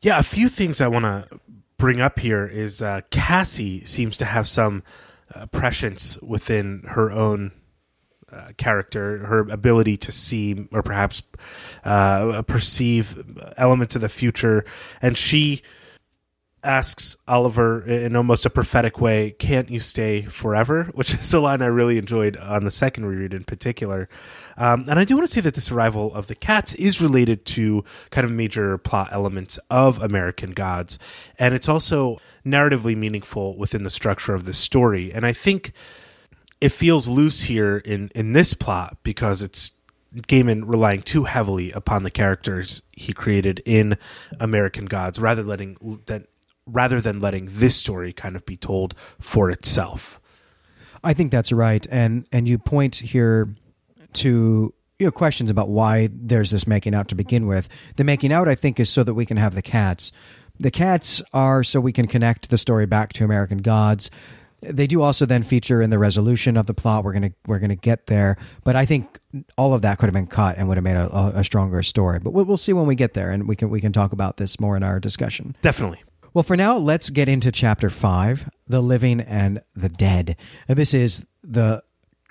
[0.00, 1.40] Yeah, a few things I want to
[1.76, 4.82] bring up here is uh, Cassie seems to have some
[5.34, 7.52] uh, prescience within her own
[8.30, 11.22] uh, character, her ability to see or perhaps
[11.84, 13.24] uh, perceive
[13.56, 14.64] elements of the future,
[15.00, 15.62] and she
[16.68, 21.62] asks Oliver in almost a prophetic way, "Can't you stay forever?" Which is a line
[21.62, 24.08] I really enjoyed on the second reread in particular.
[24.56, 27.46] Um, and I do want to say that this arrival of the cats is related
[27.46, 30.98] to kind of major plot elements of American Gods,
[31.38, 35.12] and it's also narratively meaningful within the structure of the story.
[35.12, 35.72] And I think
[36.60, 39.72] it feels loose here in in this plot because it's
[40.14, 43.96] Gaiman relying too heavily upon the characters he created in
[44.40, 45.76] American Gods, rather letting
[46.06, 46.26] that
[46.68, 50.20] rather than letting this story kind of be told for itself.
[51.02, 53.54] I think that's right, and and you point here
[54.14, 57.68] to you know questions about why there's this making out to begin with.
[57.96, 60.12] The making out, I think, is so that we can have the cats.
[60.58, 64.10] The cats are so we can connect the story back to American Gods.
[64.60, 67.04] They do also then feature in the resolution of the plot.
[67.04, 69.20] We're gonna we're gonna get there, but I think
[69.56, 72.18] all of that could have been cut and would have made a, a stronger story.
[72.18, 74.36] But we'll, we'll see when we get there, and we can we can talk about
[74.36, 75.54] this more in our discussion.
[75.62, 76.02] Definitely.
[76.34, 80.36] Well, for now, let's get into chapter five the living and the dead.
[80.68, 81.82] And this is the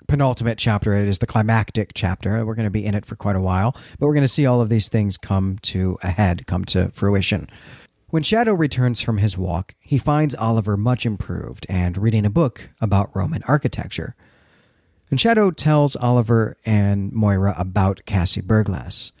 [0.06, 0.96] penultimate chapter.
[0.96, 2.44] It is the climactic chapter.
[2.44, 4.46] We're going to be in it for quite a while, but we're going to see
[4.46, 7.50] all of these things come to a head, come to fruition.
[8.10, 12.70] When Shadow returns from his walk, he finds Oliver much improved and reading a book
[12.80, 14.16] about Roman architecture.
[15.10, 19.12] And Shadow tells Oliver and Moira about Cassie Burglass.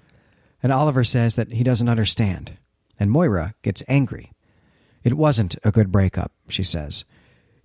[0.62, 2.56] And Oliver says that he doesn't understand.
[2.98, 4.32] And Moira gets angry.
[5.04, 7.04] It wasn't a good breakup, she says.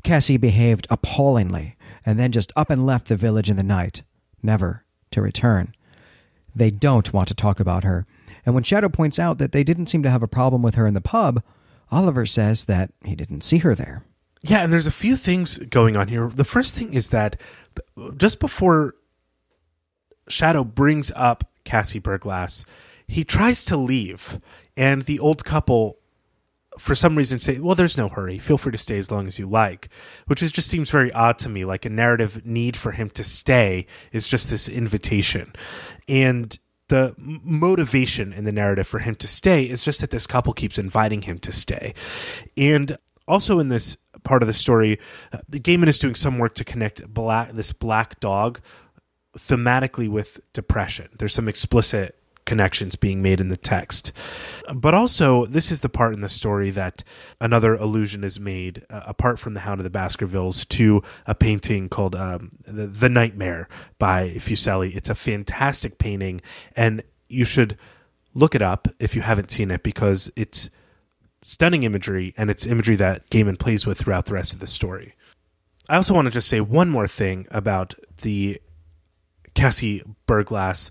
[0.04, 4.04] Cassie behaved appallingly and then just up and left the village in the night,
[4.41, 5.74] never to return.
[6.56, 8.06] They don't want to talk about her.
[8.46, 10.86] And when Shadow points out that they didn't seem to have a problem with her
[10.86, 11.41] in the pub,
[11.91, 14.04] Oliver says that he didn't see her there.
[14.41, 16.28] Yeah, and there's a few things going on here.
[16.28, 17.39] The first thing is that
[18.17, 18.96] just before
[20.28, 22.65] Shadow brings up Cassie Burglass,
[23.08, 24.41] he tries to leave,
[24.76, 25.98] and the old couple
[26.78, 28.40] for some reason say, well, there's no hurry.
[28.40, 29.90] Feel free to stay as long as you like,
[30.28, 31.66] which is just seems very odd to me.
[31.66, 35.54] Like a narrative need for him to stay is just this invitation.
[36.08, 36.58] And
[36.90, 40.78] the motivation in the narrative for him to stay is just that this couple keeps
[40.78, 41.94] inviting him to stay.
[42.58, 45.00] And also in this part of the story,
[45.32, 48.60] uh, Gaiman is doing some work to connect black this black dog
[49.38, 51.10] thematically with depression.
[51.18, 54.12] There's some explicit connections being made in the text.
[54.74, 57.04] But also, this is the part in the story that
[57.40, 61.90] another allusion is made, uh, apart from The Hound of the Baskervilles, to a painting
[61.90, 63.68] called um, the, the Nightmare
[64.00, 64.96] by Fuseli.
[64.96, 66.42] It's a fantastic painting,
[66.76, 67.78] and you should
[68.34, 70.70] look it up if you haven't seen it because it's
[71.42, 75.14] stunning imagery and it's imagery that Gaiman plays with throughout the rest of the story.
[75.90, 78.62] I also want to just say one more thing about the
[79.54, 80.90] Cassie Burglass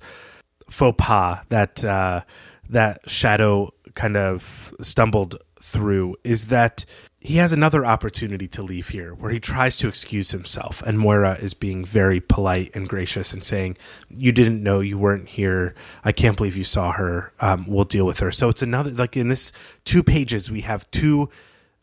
[0.72, 2.22] faux pas that uh,
[2.70, 6.84] that Shadow kind of stumbled through is that
[7.20, 11.34] he has another opportunity to leave here where he tries to excuse himself and Moira
[11.34, 13.76] is being very polite and gracious and saying
[14.08, 15.74] you didn't know you weren't here.
[16.04, 17.32] I can't believe you saw her.
[17.38, 18.32] Um, we'll deal with her.
[18.32, 19.52] So it's another like in this
[19.84, 21.28] two pages we have two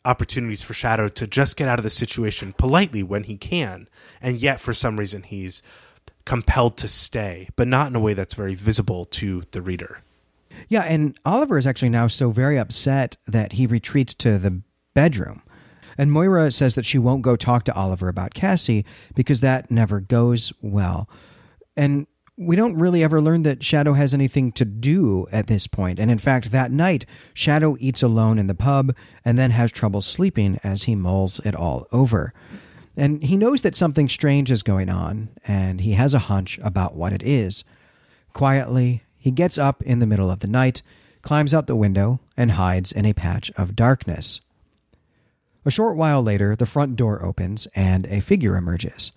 [0.04, 3.88] opportunities for Shadow to just get out of the situation politely when he can.
[4.21, 5.62] And yet for some reason he's
[6.30, 10.04] compelled to stay, but not in a way that's very visible to the reader.
[10.68, 14.62] Yeah, and Oliver is actually now so very upset that he retreats to the
[14.94, 15.42] bedroom.
[15.98, 20.00] And Moira says that she won't go talk to Oliver about Cassie because that never
[20.00, 21.10] goes well.
[21.76, 22.06] And
[22.38, 25.98] we don't really ever learn that Shadow has anything to do at this point.
[26.00, 30.02] And in fact, that night, Shadow eats alone in the pub and then has trouble
[30.02, 32.36] sleeping as he mulls it all over.
[32.95, 36.95] And he knows that something strange is going on, and he has a hunch about
[36.95, 37.63] what it is.
[38.34, 40.82] Quietly, he gets up in the middle of the night,
[41.21, 44.41] climbs out the window, and hides in a patch of darkness.
[45.65, 49.12] A short while later, the front door opens and a figure emerges.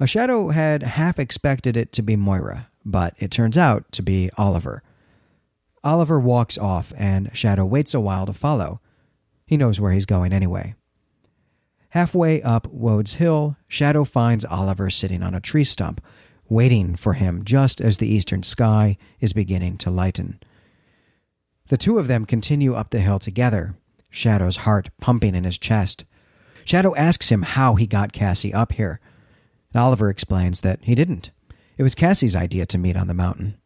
[0.00, 4.30] A shadow had half expected it to be Moira, but it turns out to be
[4.38, 4.82] Oliver.
[5.82, 8.80] Oliver walks off, and Shadow waits a while to follow.
[9.46, 10.74] He knows where he's going anyway.
[11.90, 16.02] Halfway up Wode's Hill, Shadow finds Oliver sitting on a tree stump,
[16.48, 20.38] waiting for him just as the eastern sky is beginning to lighten.
[21.68, 23.74] The two of them continue up the hill together,
[24.10, 26.04] Shadow's heart pumping in his chest.
[26.64, 29.00] Shadow asks him how he got Cassie up here.
[29.72, 31.30] And Oliver explains that he didn't.
[31.76, 33.56] It was Cassie's idea to meet on the mountain.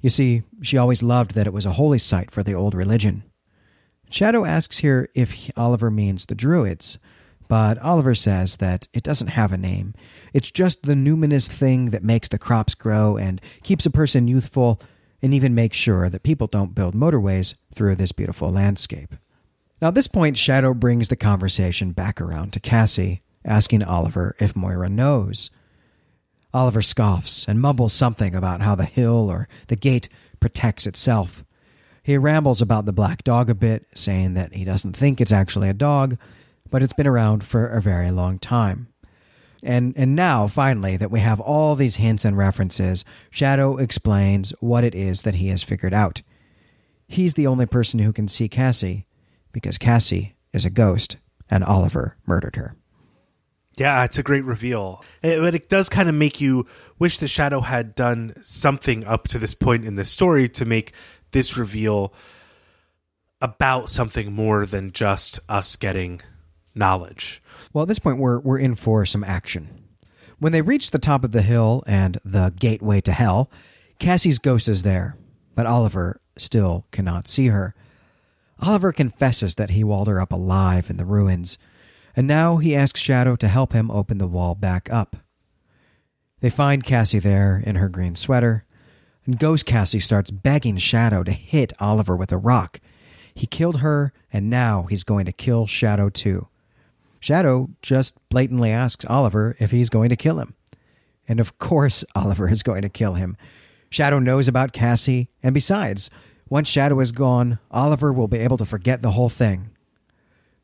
[0.00, 3.22] You see, she always loved that it was a holy site for the old religion.
[4.10, 6.98] Shadow asks here if Oliver means the Druids,
[7.48, 9.94] but Oliver says that it doesn't have a name.
[10.32, 14.80] It's just the numinous thing that makes the crops grow and keeps a person youthful
[15.20, 19.14] and even makes sure that people don't build motorways through this beautiful landscape.
[19.80, 24.54] Now, at this point, Shadow brings the conversation back around to Cassie, asking Oliver if
[24.54, 25.50] Moira knows.
[26.54, 31.44] Oliver scoffs and mumbles something about how the hill or the gate protects itself.
[32.02, 35.68] He rambles about the black dog a bit, saying that he doesn't think it's actually
[35.68, 36.18] a dog,
[36.72, 38.88] but it's been around for a very long time.
[39.62, 44.82] And and now finally that we have all these hints and references, Shadow explains what
[44.82, 46.22] it is that he has figured out.
[47.06, 49.06] He's the only person who can see Cassie
[49.52, 51.18] because Cassie is a ghost
[51.48, 52.74] and Oliver murdered her.
[53.76, 55.04] Yeah, it's a great reveal.
[55.22, 56.66] It, but it does kind of make you
[56.98, 60.92] wish the Shadow had done something up to this point in the story to make
[61.30, 62.12] this reveal
[63.40, 66.22] about something more than just us getting
[66.74, 67.42] knowledge.
[67.72, 69.68] Well, at this point, we're, we're in for some action.
[70.38, 73.50] When they reach the top of the hill and the gateway to hell,
[73.98, 75.16] Cassie's ghost is there,
[75.54, 77.74] but Oliver still cannot see her.
[78.58, 81.58] Oliver confesses that he walled her up alive in the ruins,
[82.16, 85.16] and now he asks Shadow to help him open the wall back up.
[86.40, 88.64] They find Cassie there in her green sweater,
[89.24, 92.80] and Ghost Cassie starts begging Shadow to hit Oliver with a rock.
[93.34, 96.48] He killed her, and now he's going to kill Shadow too.
[97.22, 100.54] Shadow just blatantly asks Oliver if he's going to kill him.
[101.28, 103.36] And of course, Oliver is going to kill him.
[103.90, 106.10] Shadow knows about Cassie, and besides,
[106.48, 109.70] once Shadow is gone, Oliver will be able to forget the whole thing.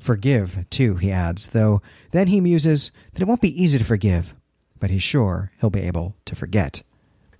[0.00, 1.80] Forgive, too, he adds, though
[2.10, 4.34] then he muses that it won't be easy to forgive,
[4.80, 6.82] but he's sure he'll be able to forget.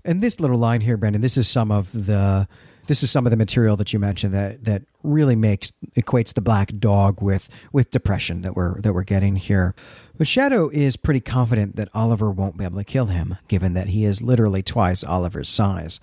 [0.05, 2.47] And this little line here, Brandon, this is some of the
[2.89, 6.41] this is some of the material that you mentioned that that really makes equates the
[6.41, 9.75] black dog with with depression that we're that we're getting here.
[10.17, 13.89] But Shadow is pretty confident that Oliver won't be able to kill him, given that
[13.89, 16.01] he is literally twice Oliver's size.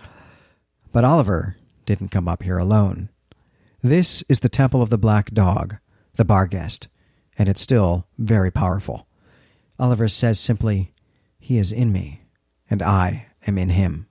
[0.92, 3.10] But Oliver didn't come up here alone.
[3.82, 5.78] This is the Temple of the Black Dog,
[6.16, 6.88] the Barghest,
[7.38, 9.08] and it's still very powerful.
[9.80, 10.94] Oliver says simply,
[11.40, 12.22] He is in me,
[12.70, 14.08] and I am in him.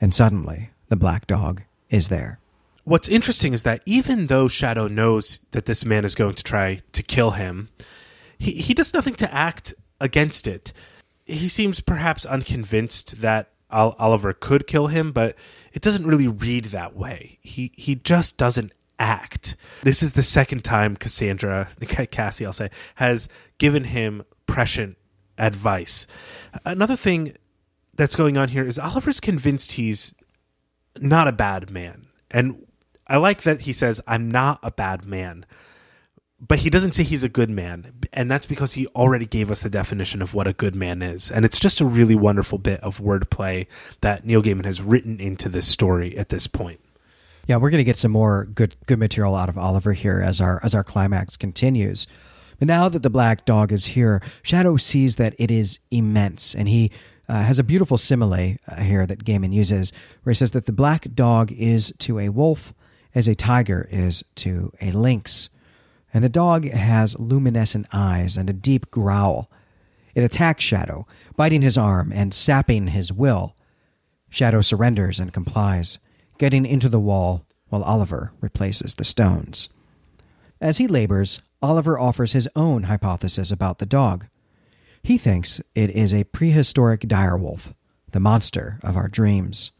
[0.00, 2.38] And suddenly, the black dog is there.
[2.84, 6.80] What's interesting is that even though Shadow knows that this man is going to try
[6.92, 7.68] to kill him,
[8.38, 10.72] he, he does nothing to act against it.
[11.26, 15.36] He seems perhaps unconvinced that Ol- Oliver could kill him, but
[15.72, 17.38] it doesn't really read that way.
[17.42, 19.56] He he just doesn't act.
[19.82, 21.68] This is the second time Cassandra,
[22.10, 23.28] Cassie, I'll say, has
[23.58, 24.96] given him prescient
[25.38, 26.06] advice.
[26.64, 27.36] Another thing
[27.94, 30.14] that's going on here is Oliver's convinced he's
[30.98, 32.06] not a bad man.
[32.30, 32.66] And
[33.06, 35.44] I like that he says, I'm not a bad man.
[36.40, 37.92] But he doesn't say he's a good man.
[38.12, 41.30] And that's because he already gave us the definition of what a good man is.
[41.30, 43.66] And it's just a really wonderful bit of wordplay
[44.00, 46.80] that Neil Gaiman has written into this story at this point.
[47.46, 50.40] Yeah, we're going to get some more good good material out of Oliver here as
[50.40, 52.06] our as our climax continues.
[52.60, 56.68] But now that the black dog is here, Shadow sees that it is immense, and
[56.68, 56.92] he
[57.30, 59.92] uh, has a beautiful simile uh, here that Gaiman uses,
[60.24, 62.74] where he says that the black dog is to a wolf
[63.14, 65.48] as a tiger is to a lynx.
[66.12, 69.48] And the dog has luminescent eyes and a deep growl.
[70.12, 71.06] It attacks Shadow,
[71.36, 73.54] biting his arm and sapping his will.
[74.28, 76.00] Shadow surrenders and complies,
[76.36, 79.68] getting into the wall while Oliver replaces the stones.
[80.60, 84.26] As he labors, Oliver offers his own hypothesis about the dog.
[85.02, 87.74] He thinks it is a prehistoric direwolf,
[88.10, 89.70] the monster of our dreams.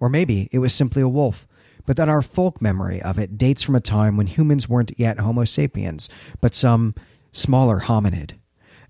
[0.00, 1.46] Or maybe it was simply a wolf,
[1.86, 5.20] but that our folk memory of it dates from a time when humans weren't yet
[5.20, 6.08] Homo sapiens,
[6.40, 6.94] but some
[7.32, 8.32] smaller hominid.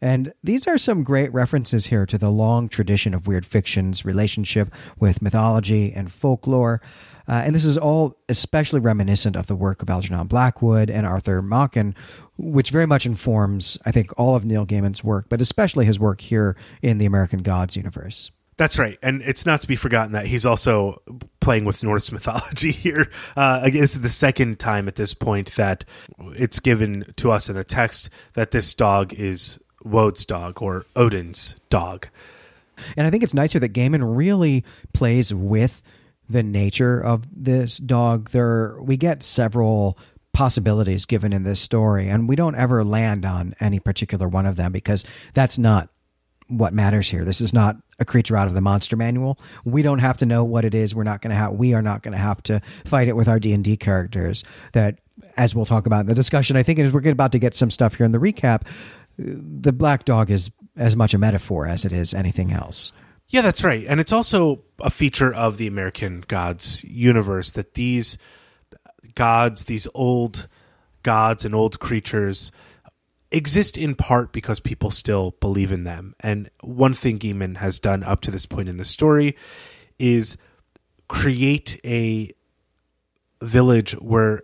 [0.01, 4.75] And these are some great references here to the long tradition of weird fiction's relationship
[4.99, 6.83] with mythology and folklore.
[7.29, 11.43] Uh, and this is all especially reminiscent of the work of Algernon Blackwood and Arthur
[11.43, 11.95] Machen,
[12.37, 16.21] which very much informs, I think, all of Neil Gaiman's work, but especially his work
[16.21, 18.31] here in the American Gods universe.
[18.59, 21.01] That's right, and it's not to be forgotten that he's also
[21.41, 23.11] playing with Norse mythology here.
[23.35, 25.85] Uh, this is the second time at this point that
[26.33, 31.57] it's given to us in the text that this dog is Wode's dog or Odin's
[31.71, 32.09] dog.
[32.97, 35.83] And I think it's nicer that Gaiman really plays with
[36.33, 38.31] the nature of this dog.
[38.31, 39.99] There, we get several
[40.33, 44.57] possibilities given in this story, and we don't ever land on any particular one of
[44.57, 45.05] them because
[45.35, 45.91] that's not
[46.49, 47.25] what matters here.
[47.25, 49.39] This is not a creature out of the monster manual.
[49.65, 50.95] We don't have to know what it is.
[50.95, 51.53] We're not going to have.
[51.53, 54.45] We are not going to have to fight it with our D and D characters.
[54.73, 54.99] That,
[55.37, 57.71] as we'll talk about in the discussion, I think as we're about to get some
[57.71, 58.63] stuff here in the recap,
[59.17, 62.93] the black dog is as much a metaphor as it is anything else.
[63.33, 63.87] Yeah, that's right.
[63.89, 68.19] And it's also a feature of the American Gods universe that these
[69.15, 70.49] gods, these old
[71.03, 72.53] gods and old creatures
[73.31, 76.15] exist in part because people still believe in them.
[76.21, 79.35] And one thing Gaiman has done up to this point in the story
[79.99, 80.37] is
[81.09, 82.33] create a
[83.41, 84.43] village where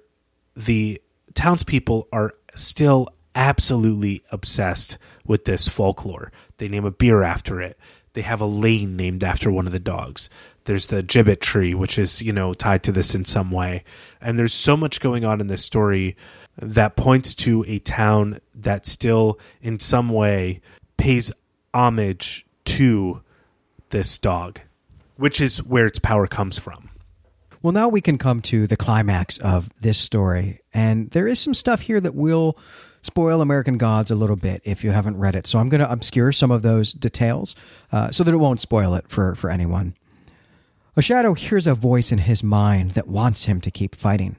[0.57, 1.03] the
[1.35, 6.33] townspeople are still absolutely obsessed with this folklore.
[6.57, 7.79] They name a beer after it.
[8.19, 10.29] They have a lane named after one of the dogs.
[10.65, 13.85] There's the gibbet tree, which is, you know, tied to this in some way.
[14.21, 16.17] And there's so much going on in this story
[16.61, 20.61] that points to a town that still, in some way,
[20.97, 21.31] pays
[21.73, 23.23] homage to
[23.91, 24.59] this dog,
[25.15, 26.91] which is where its power comes from.
[27.63, 30.59] Well, now we can come to the climax of this story.
[30.75, 32.59] And there is some stuff here that will
[33.09, 35.47] spoil American Gods a little bit if you haven't read it.
[35.47, 37.57] So I'm going to obscure some of those details
[37.91, 39.95] uh, so that it won't spoil it for, for anyone.
[40.95, 44.37] A shadow hears a voice in his mind that wants him to keep fighting.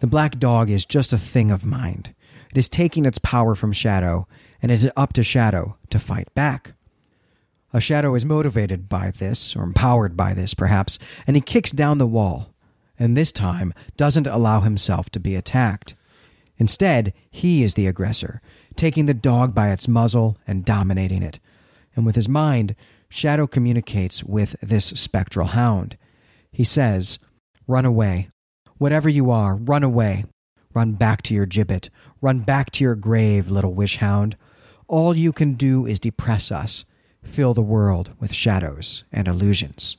[0.00, 2.14] The black dog is just a thing of mind.
[2.50, 4.26] It is taking its power from Shadow,
[4.60, 6.74] and it is up to Shadow to fight back.
[7.72, 11.96] A shadow is motivated by this, or empowered by this, perhaps, and he kicks down
[11.96, 12.52] the wall,
[12.98, 15.94] and this time doesn't allow himself to be attacked.
[16.62, 18.40] Instead, he is the aggressor,
[18.76, 21.40] taking the dog by its muzzle and dominating it.
[21.96, 22.76] And with his mind,
[23.08, 25.98] Shadow communicates with this spectral hound.
[26.52, 27.18] He says,
[27.66, 28.28] Run away.
[28.78, 30.24] Whatever you are, run away.
[30.72, 31.88] Run back to your gibbet.
[32.20, 34.36] Run back to your grave, little wish hound.
[34.86, 36.84] All you can do is depress us
[37.24, 39.96] fill the world with shadows and illusions.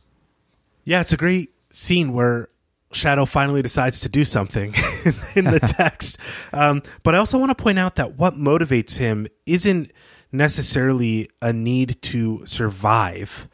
[0.85, 2.47] Yeah, it's a great scene where
[2.93, 4.73] Shadow finally decides to do something
[5.35, 6.17] in the text.
[6.51, 9.91] Um, but I also want to point out that what motivates him isn't
[10.31, 13.47] necessarily a need to survive,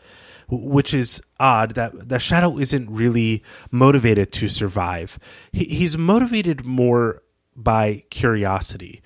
[0.49, 5.19] which is odd that the Shadow isn't really motivated to survive.
[5.51, 7.21] He, he's motivated more
[7.55, 9.01] by curiosity.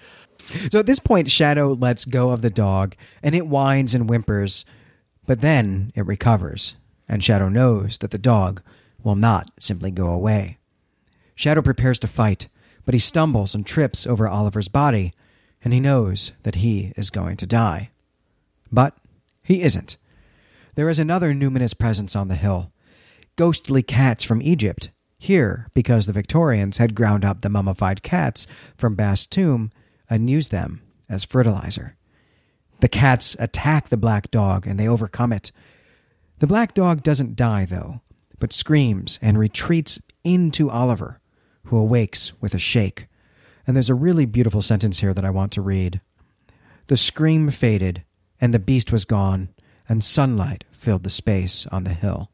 [0.72, 4.66] So at this point, Shadow lets go of the dog and it whines and whimpers,
[5.26, 6.76] but then it recovers,
[7.08, 8.62] and Shadow knows that the dog
[9.04, 10.58] will not simply go away.
[11.36, 12.48] Shadow prepares to fight,
[12.86, 15.14] but he stumbles and trips over Oliver's body,
[15.64, 17.90] and he knows that he is going to die.
[18.72, 18.96] But
[19.44, 19.98] he isn't.
[20.76, 22.72] There is another numinous presence on the hill
[23.36, 24.90] ghostly cats from Egypt.
[25.18, 28.46] Here, because the Victorians had ground up the mummified cats
[28.76, 29.72] from Bast's tomb
[30.10, 31.96] and used them as fertilizer.
[32.82, 35.52] The cats attack the black dog and they overcome it.
[36.40, 38.02] The black dog doesn't die, though,
[38.44, 41.22] but screams and retreats into Oliver,
[41.68, 43.08] who awakes with a shake.
[43.66, 46.02] And there's a really beautiful sentence here that I want to read.
[46.88, 48.04] The scream faded,
[48.42, 49.48] and the beast was gone,
[49.88, 52.32] and sunlight filled the space on the hill.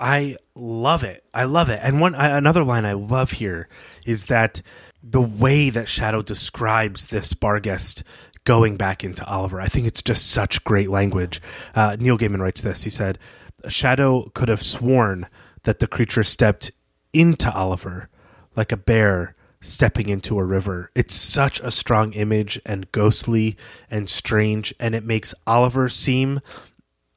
[0.00, 1.22] I love it.
[1.32, 1.78] I love it.
[1.84, 3.68] And one another line I love here
[4.04, 4.60] is that
[5.04, 8.02] the way that Shadow describes this Barghest
[8.42, 11.40] going back into Oliver, I think it's just such great language.
[11.76, 12.82] Uh, Neil Gaiman writes this.
[12.82, 13.20] He said,
[13.68, 15.28] Shadow could have sworn
[15.64, 16.70] that the creature stepped
[17.12, 18.08] into Oliver
[18.56, 20.90] like a bear stepping into a river.
[20.94, 23.56] It's such a strong image and ghostly
[23.90, 26.40] and strange, and it makes Oliver seem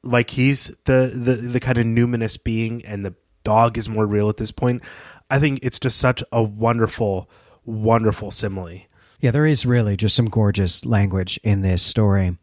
[0.02, 4.28] like he's the the, the kind of numinous being, and the dog is more real
[4.28, 4.82] at this point.
[5.30, 7.28] I think it's just such a wonderful
[7.64, 8.80] wonderful simile.
[9.20, 12.38] Yeah, there is really just some gorgeous language in this story.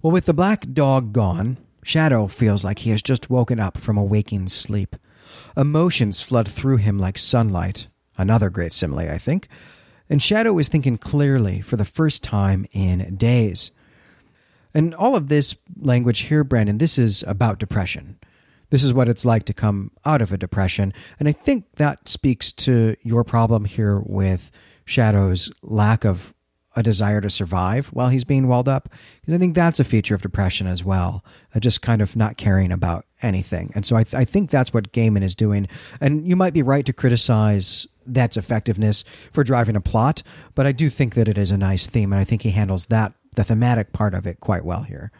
[0.00, 3.96] Well, with the black dog gone, Shadow feels like he has just woken up from
[3.96, 4.96] a waking sleep.
[5.56, 7.86] Emotions flood through him like sunlight.
[8.16, 9.48] Another great simile, I think.
[10.10, 13.70] And Shadow is thinking clearly for the first time in days.
[14.72, 18.18] And all of this language here, Brandon, this is about depression.
[18.70, 20.92] This is what it's like to come out of a depression.
[21.20, 24.50] And I think that speaks to your problem here with
[24.84, 26.33] Shadow's lack of
[26.76, 28.88] a desire to survive while he's being walled up.
[29.20, 32.36] Because I think that's a feature of depression as well, uh, just kind of not
[32.36, 33.72] caring about anything.
[33.74, 35.68] And so I, th- I think that's what Gaiman is doing.
[36.00, 40.22] And you might be right to criticize that's effectiveness for driving a plot,
[40.54, 42.86] but I do think that it is a nice theme, and I think he handles
[42.86, 45.10] that, the thematic part of it, quite well here.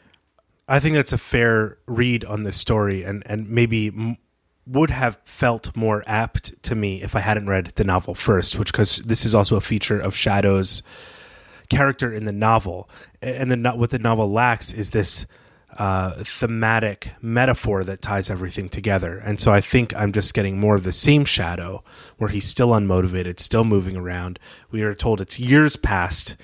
[0.68, 4.16] I think that's a fair read on this story, and and maybe m-
[4.66, 8.72] would have felt more apt to me if I hadn't read the novel first, which
[8.72, 10.82] because this is also a feature of Shadow's
[11.68, 12.88] character in the novel,
[13.22, 15.26] and then what the novel lacks is this
[15.78, 19.18] uh, thematic metaphor that ties everything together.
[19.18, 21.82] And so I think I'm just getting more of the same Shadow,
[22.18, 24.38] where he's still unmotivated, still moving around.
[24.70, 26.36] We are told it's years past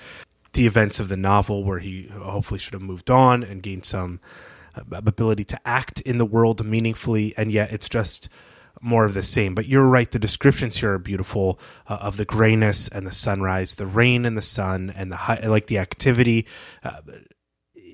[0.53, 4.19] the events of the novel where he hopefully should have moved on and gained some
[4.75, 8.27] uh, ability to act in the world meaningfully and yet it's just
[8.81, 9.55] more of the same.
[9.55, 13.75] But you're right; the descriptions here are beautiful uh, of the grayness and the sunrise,
[13.75, 16.45] the rain and the sun, and the high, like the activity.
[16.83, 17.01] Uh,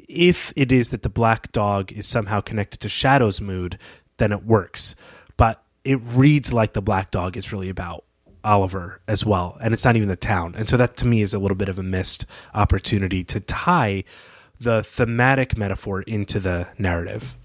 [0.07, 3.77] if it is that the black dog is somehow connected to Shadow's mood,
[4.17, 4.95] then it works.
[5.35, 8.03] But it reads like the black dog is really about
[8.43, 10.55] Oliver as well, and it's not even the town.
[10.57, 14.03] And so that to me is a little bit of a missed opportunity to tie
[14.59, 17.35] the thematic metaphor into the narrative.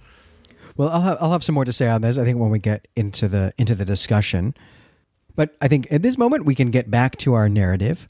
[0.77, 2.19] Well, I'll have, I'll have some more to say on this.
[2.19, 4.55] I think when we get into the into the discussion,
[5.35, 8.09] but I think at this moment we can get back to our narrative.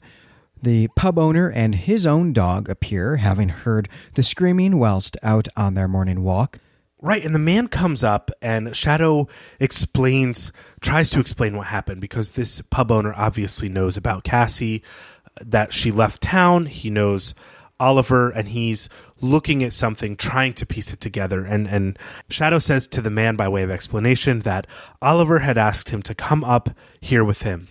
[0.61, 5.73] The pub owner and his own dog appear, having heard the screaming whilst out on
[5.73, 6.59] their morning walk.
[7.01, 9.27] Right, and the man comes up and Shadow
[9.59, 14.83] explains, tries to explain what happened because this pub owner obviously knows about Cassie,
[15.41, 16.67] that she left town.
[16.67, 17.33] He knows
[17.79, 21.43] Oliver, and he's looking at something, trying to piece it together.
[21.43, 21.97] And and
[22.29, 24.67] Shadow says to the man by way of explanation that
[25.01, 26.69] Oliver had asked him to come up
[27.01, 27.67] here with him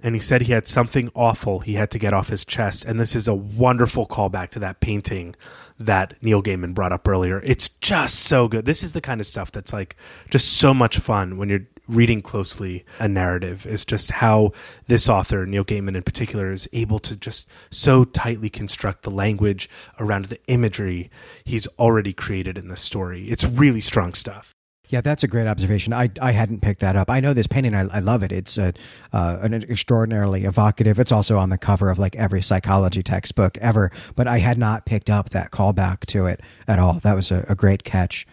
[0.00, 2.84] and he said he had something awful he had to get off his chest.
[2.84, 5.34] And this is a wonderful callback to that painting
[5.78, 7.42] that Neil Gaiman brought up earlier.
[7.44, 8.64] It's just so good.
[8.64, 9.96] This is the kind of stuff that's like
[10.30, 13.66] just so much fun when you're reading closely a narrative.
[13.66, 14.52] Is just how
[14.86, 19.68] this author, Neil Gaiman in particular, is able to just so tightly construct the language
[19.98, 21.10] around the imagery
[21.44, 23.28] he's already created in the story.
[23.28, 24.54] It's really strong stuff.
[24.88, 25.92] Yeah, that's a great observation.
[25.92, 27.10] I, I hadn't picked that up.
[27.10, 27.74] I know this painting.
[27.74, 28.32] I, I love it.
[28.32, 28.72] It's a,
[29.12, 30.98] uh, an extraordinarily evocative.
[30.98, 33.92] It's also on the cover of like every psychology textbook ever.
[34.16, 36.94] But I had not picked up that callback to it at all.
[36.94, 38.26] That was a, a great catch.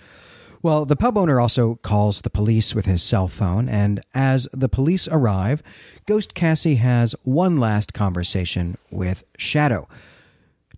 [0.66, 4.68] Well, the pub owner also calls the police with his cell phone, and as the
[4.68, 5.62] police arrive,
[6.08, 9.88] Ghost Cassie has one last conversation with Shadow.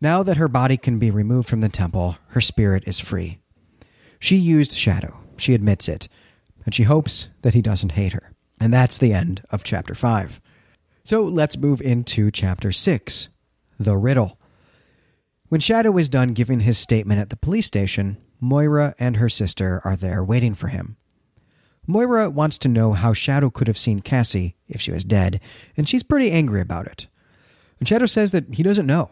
[0.02, 3.40] Now that her body can be removed from the temple, her spirit is free.
[4.20, 6.10] She used Shadow she admits it,
[6.66, 8.34] and she hopes that he doesn't hate her.
[8.60, 10.42] And that's the end of chapter 5.
[11.06, 13.30] So let's move into chapter 6
[13.80, 14.38] The Riddle.
[15.48, 19.82] When Shadow is done giving his statement at the police station, Moira and her sister
[19.84, 20.98] are there waiting for him.
[21.88, 25.40] Moira wants to know how Shadow could have seen Cassie if she was dead,
[25.78, 27.08] and she's pretty angry about it.
[27.80, 29.10] And Shadow says that he doesn't know.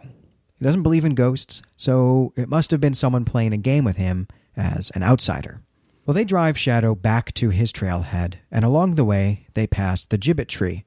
[0.59, 3.97] He doesn't believe in ghosts, so it must have been someone playing a game with
[3.97, 5.61] him as an outsider.
[6.05, 10.17] Well, they drive Shadow back to his trailhead, and along the way, they pass the
[10.17, 10.83] gibbet tree.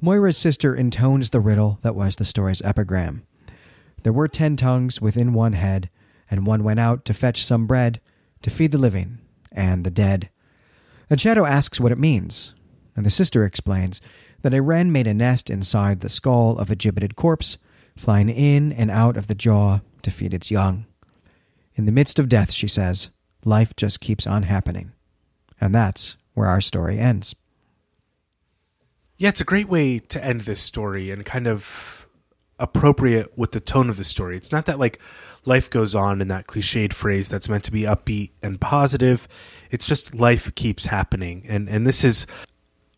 [0.00, 3.24] Moira's sister intones the riddle that was the story's epigram.
[4.02, 5.90] There were ten tongues within one head,
[6.30, 8.00] and one went out to fetch some bread
[8.42, 9.18] to feed the living
[9.52, 10.28] and the dead.
[11.10, 12.54] And Shadow asks what it means,
[12.94, 14.00] and the sister explains
[14.42, 17.56] that a wren made a nest inside the skull of a gibbeted corpse,
[17.96, 20.86] flying in and out of the jaw to feed its young.
[21.74, 23.10] In the midst of death, she says,
[23.44, 24.92] life just keeps on happening.
[25.60, 27.34] And that's where our story ends.
[29.16, 32.06] Yeah, it's a great way to end this story and kind of
[32.58, 34.36] appropriate with the tone of the story.
[34.36, 35.00] It's not that like
[35.44, 39.28] life goes on in that cliched phrase that's meant to be upbeat and positive.
[39.70, 41.44] It's just life keeps happening.
[41.48, 42.26] And and this is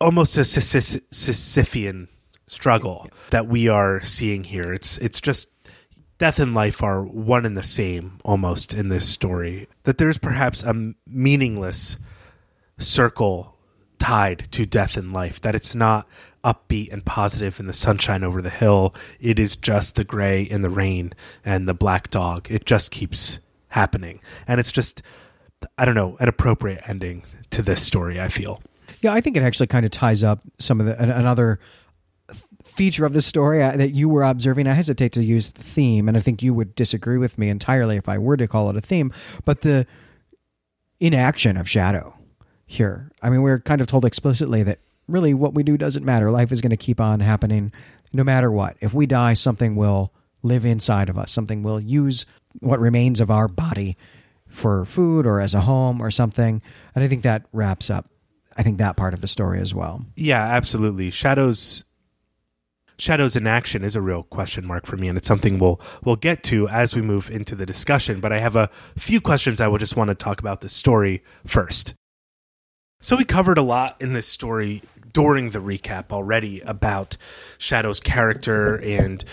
[0.01, 2.09] almost a Sisyphean
[2.47, 4.73] struggle that we are seeing here.
[4.73, 5.49] It's it's just
[6.19, 9.69] death and life are one and the same almost in this story.
[9.85, 11.97] That there's perhaps a meaningless
[12.79, 13.57] circle
[14.01, 16.09] tied to death and life, that it's not
[16.43, 18.95] upbeat and positive in the sunshine over the hill.
[19.21, 21.13] It is just the gray and the rain
[21.45, 22.51] and the black dog.
[22.51, 23.39] It just keeps
[23.69, 24.21] happening.
[24.49, 25.03] And it's just,
[25.79, 28.63] I don't know, an appropriate ending to this story, I feel.
[29.03, 31.61] Yeah, I think it actually kind of ties up some of the another
[32.65, 34.67] feature of the story uh, that you were observing.
[34.67, 37.97] I hesitate to use the theme, and I think you would disagree with me entirely
[37.97, 39.13] if I were to call it a theme.
[39.45, 39.87] But the
[41.01, 42.15] inaction of Shadow
[42.71, 43.11] here.
[43.21, 46.31] I mean, we're kind of told explicitly that really what we do doesn't matter.
[46.31, 47.73] Life is going to keep on happening
[48.13, 48.77] no matter what.
[48.81, 50.13] If we die, something will
[50.45, 52.27] live inside of us, something will use
[52.61, 53.97] what remains of our body
[54.47, 56.63] for food or as a home or something.
[56.95, 58.09] And I think that wraps up.
[58.57, 60.05] I think that part of the story as well.
[60.15, 61.11] Yeah, absolutely.
[61.11, 61.85] Shadows
[62.99, 66.17] shadows in action is a real question mark for me, and it's something we'll we'll
[66.17, 68.21] get to as we move into the discussion.
[68.21, 71.25] But I have a few questions I will just want to talk about the story
[71.45, 71.95] first.
[73.03, 77.17] So we covered a lot in this story during the recap already about
[77.57, 79.25] Shadow's character and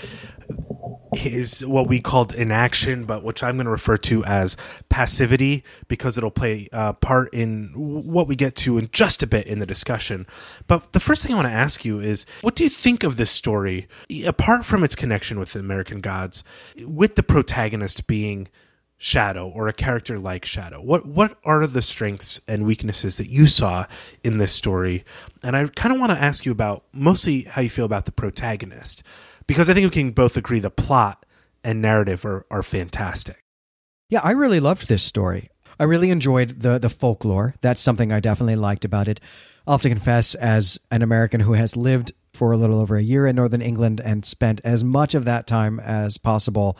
[1.13, 4.55] his what we called inaction, but which I'm going to refer to as
[4.87, 9.47] passivity because it'll play a part in what we get to in just a bit
[9.47, 10.27] in the discussion.
[10.67, 13.17] But the first thing I want to ask you is what do you think of
[13.17, 13.89] this story,
[14.25, 16.41] apart from its connection with the American gods,
[16.85, 18.47] with the protagonist being
[18.99, 20.81] Shadow or a character like Shadow?
[20.81, 23.85] What what are the strengths and weaknesses that you saw
[24.23, 25.05] in this story?
[25.43, 28.11] And I kind of want to ask you about mostly how you feel about the
[28.11, 29.03] protagonist,
[29.45, 31.25] because I think we can both agree the plot
[31.63, 33.43] and narrative are, are fantastic.
[34.09, 35.51] Yeah, I really loved this story.
[35.79, 37.53] I really enjoyed the the folklore.
[37.61, 39.19] That's something I definitely liked about it.
[39.67, 43.03] I'll have to confess, as an American who has lived for a little over a
[43.03, 46.77] year in Northern England and spent as much of that time as possible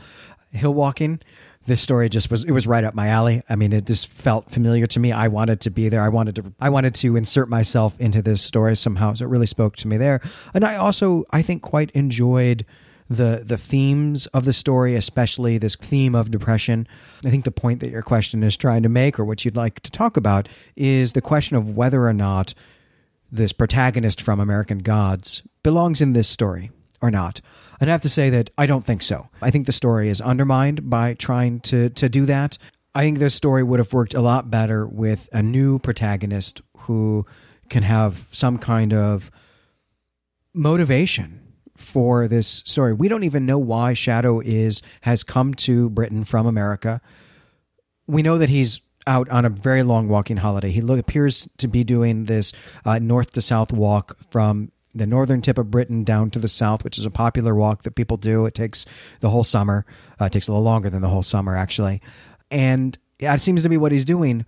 [0.52, 1.20] hill walking,
[1.68, 3.44] this story just was it was right up my alley.
[3.50, 5.12] I mean, it just felt familiar to me.
[5.12, 6.02] I wanted to be there.
[6.02, 9.14] I wanted to I wanted to insert myself into this story somehow.
[9.14, 10.22] So it really spoke to me there.
[10.54, 12.66] And I also I think quite enjoyed
[13.10, 16.88] the the themes of the story, especially this theme of depression.
[17.26, 19.82] I think the point that your question is trying to make, or what you'd like
[19.82, 20.48] to talk about,
[20.78, 22.54] is the question of whether or not
[23.30, 27.42] this protagonist from American Gods belongs in this story or not.
[27.80, 29.30] And I have to say that I don't think so.
[29.42, 32.58] I think the story is undermined by trying to to do that.
[32.96, 37.26] I think this story would have worked a lot better with a new protagonist who
[37.70, 39.30] can have some kind of
[40.54, 41.42] motivation
[41.76, 42.94] for this story.
[42.94, 47.02] We don't even know why Shadow is has come to Britain from America.
[48.08, 50.72] We know that he's out on a very long walking holiday.
[50.72, 52.52] He look, appears to be doing this
[52.86, 56.84] uh, north to south walk from the northern tip of Britain down to the south,
[56.84, 58.46] which is a popular walk that people do.
[58.46, 58.86] It takes
[59.20, 59.86] the whole summer.
[60.20, 62.02] Uh, it takes a little longer than the whole summer, actually.
[62.50, 64.46] And that seems to be what he's doing.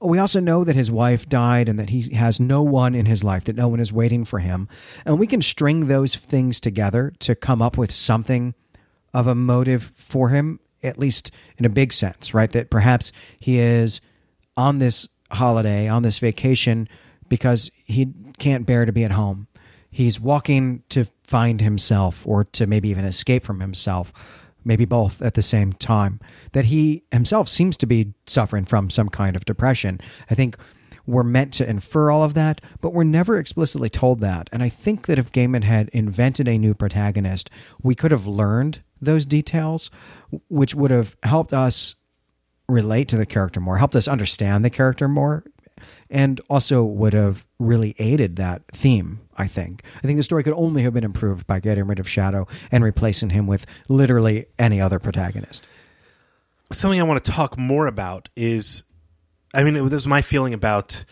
[0.00, 3.24] We also know that his wife died and that he has no one in his
[3.24, 4.68] life, that no one is waiting for him.
[5.04, 8.54] And we can string those things together to come up with something
[9.14, 12.50] of a motive for him, at least in a big sense, right?
[12.50, 14.00] That perhaps he is
[14.56, 16.88] on this holiday, on this vacation,
[17.28, 19.48] because he can't bear to be at home.
[19.96, 24.12] He's walking to find himself or to maybe even escape from himself
[24.62, 26.20] maybe both at the same time,
[26.52, 29.98] that he himself seems to be suffering from some kind of depression.
[30.28, 30.58] I think
[31.06, 34.50] we're meant to infer all of that, but we're never explicitly told that.
[34.52, 37.48] And I think that if Gaiman had invented a new protagonist,
[37.82, 39.90] we could have learned those details,
[40.50, 41.94] which would have helped us
[42.68, 45.42] relate to the character more, helped us understand the character more,
[46.10, 49.20] and also would have really aided that theme.
[49.36, 49.82] I think.
[49.98, 52.82] I think the story could only have been improved by getting rid of Shadow and
[52.82, 55.68] replacing him with literally any other protagonist.
[56.72, 58.82] Something I want to talk more about is,
[59.52, 61.04] I mean, it was my feeling about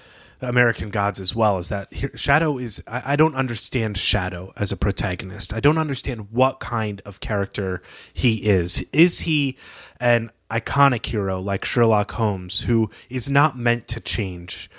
[0.44, 1.58] American Gods as well.
[1.58, 2.82] Is that Shadow is?
[2.86, 5.52] I, I don't understand Shadow as a protagonist.
[5.52, 7.82] I don't understand what kind of character
[8.12, 8.84] he is.
[8.92, 9.56] Is he
[10.00, 14.70] an iconic hero like Sherlock Holmes who is not meant to change?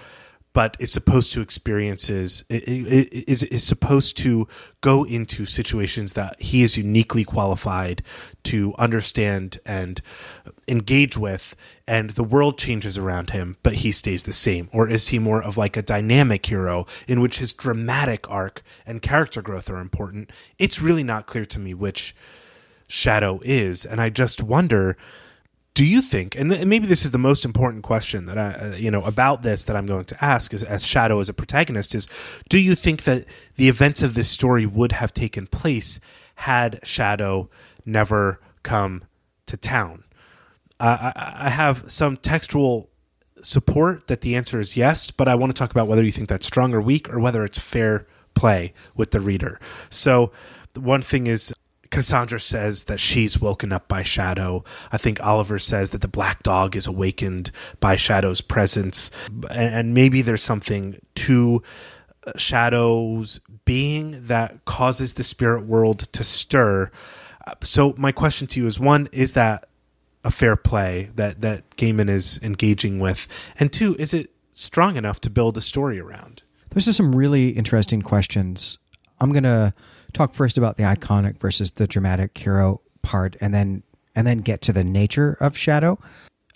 [0.56, 4.48] But is supposed to experiences is is supposed to
[4.80, 8.02] go into situations that he is uniquely qualified
[8.42, 10.02] to understand and
[10.66, 14.70] engage with and the world changes around him but he stays the same.
[14.72, 19.02] Or is he more of like a dynamic hero in which his dramatic arc and
[19.02, 20.32] character growth are important?
[20.58, 22.16] It's really not clear to me which
[22.88, 24.96] shadow is and i just wonder
[25.76, 28.76] do you think and, th- maybe this is the most important question that i uh,
[28.76, 31.94] you know about this that i'm going to ask is, as shadow as a protagonist
[31.94, 32.08] is
[32.50, 33.26] do you think that
[33.58, 36.00] the events of this story would have taken place
[36.36, 37.50] had shadow
[37.86, 39.04] never come
[39.46, 40.04] to town?
[40.80, 42.90] Uh, I, I have some textual
[43.42, 46.28] support that the answer is yes but i want to talk about whether you think
[46.28, 49.60] that's strong or weak or whether it's fair play with the reader.
[49.90, 50.32] So
[50.76, 51.52] one thing is
[51.96, 54.66] Cassandra says that she's woken up by Shadow.
[54.92, 59.12] I think Oliver says that the black dog is awakened by Shadow's presence.
[59.50, 61.64] And maybe there's something to
[62.28, 66.92] uh, Shadow's being that causes the spirit world to stir.
[67.48, 69.70] Uh, so, my question to you is one, is that
[70.26, 73.26] a fair play that, that Gaiman is engaging with?
[73.58, 76.44] And two, is it strong enough to build a story around?
[76.72, 78.80] Those are some really interesting questions.
[79.22, 79.74] I'm going to
[80.16, 83.84] talk first about the iconic versus the dramatic hero part, and then
[84.16, 86.00] and then get to the nature of Shadow.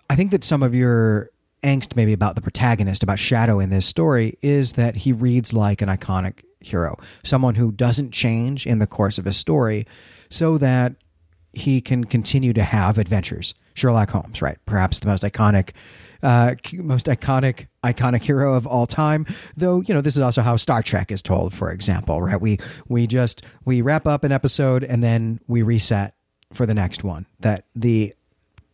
[0.10, 1.30] I think that some of your
[1.62, 5.82] angst, maybe about the protagonist, about Shadow in this story, is that he reads like
[5.82, 9.86] an iconic hero, someone who doesn't change in the course of a story,
[10.30, 10.94] so that
[11.54, 13.54] he can continue to have adventures.
[13.74, 14.58] Sherlock Holmes, right?
[14.66, 15.72] Perhaps the most iconic
[16.22, 19.26] uh, most iconic iconic hero of all time.
[19.56, 22.40] Though you know this is also how Star Trek is told, for example, right?
[22.40, 26.16] We we just we wrap up an episode and then we reset
[26.54, 27.26] for the next one.
[27.40, 28.14] That the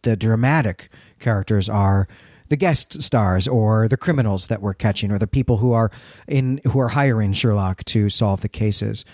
[0.02, 2.08] the dramatic characters are
[2.50, 5.92] the guest stars or the criminals that we're catching or the people who are
[6.28, 9.06] in who are hiring Sherlock to solve the cases.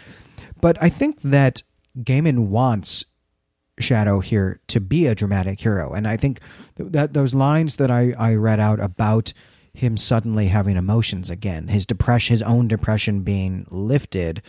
[0.61, 1.63] But I think that
[1.99, 3.05] Gaiman wants
[3.81, 5.93] Shadow here to be a dramatic hero.
[5.93, 6.39] And I think
[6.77, 9.33] that those lines that I, I read out about
[9.73, 14.41] him suddenly having emotions again, his depression, his own depression being lifted,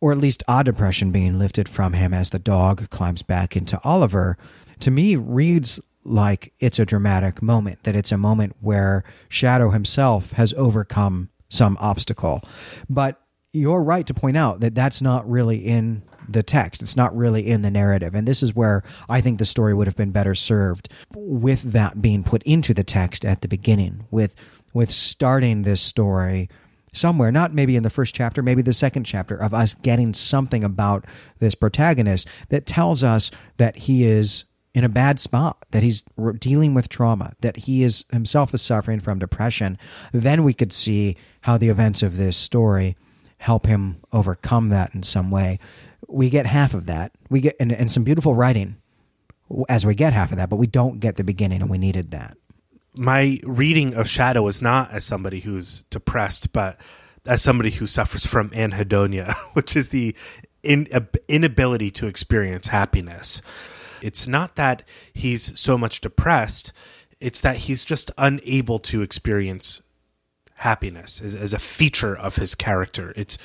[0.00, 3.80] or at least a depression being lifted from him as the dog climbs back into
[3.84, 4.36] Oliver,
[4.80, 10.32] to me reads like it's a dramatic moment, that it's a moment where Shadow himself
[10.32, 12.42] has overcome some obstacle.
[12.88, 13.20] But
[13.52, 16.82] you're right to point out that that's not really in the text.
[16.82, 18.14] It's not really in the narrative.
[18.14, 22.02] And this is where I think the story would have been better served with that
[22.02, 24.34] being put into the text at the beginning, with
[24.72, 26.50] with starting this story
[26.92, 30.64] somewhere, not maybe in the first chapter, maybe the second chapter, of us getting something
[30.64, 31.04] about
[31.38, 36.04] this protagonist that tells us that he is in a bad spot, that he's
[36.38, 39.78] dealing with trauma, that he is himself is suffering from depression.
[40.12, 42.96] Then we could see how the events of this story
[43.38, 45.58] help him overcome that in some way.
[46.08, 47.12] We get half of that.
[47.28, 48.76] We get and, and some beautiful writing
[49.68, 52.10] as we get half of that, but we don't get the beginning, and we needed
[52.10, 52.36] that.
[52.96, 56.78] My reading of Shadow is not as somebody who's depressed, but
[57.26, 60.14] as somebody who suffers from anhedonia, which is the
[60.62, 63.42] in, uh, inability to experience happiness.
[64.02, 64.82] It's not that
[65.12, 66.72] he's so much depressed,
[67.20, 69.82] it's that he's just unable to experience
[70.56, 73.12] happiness as, as a feature of his character.
[73.16, 73.38] It's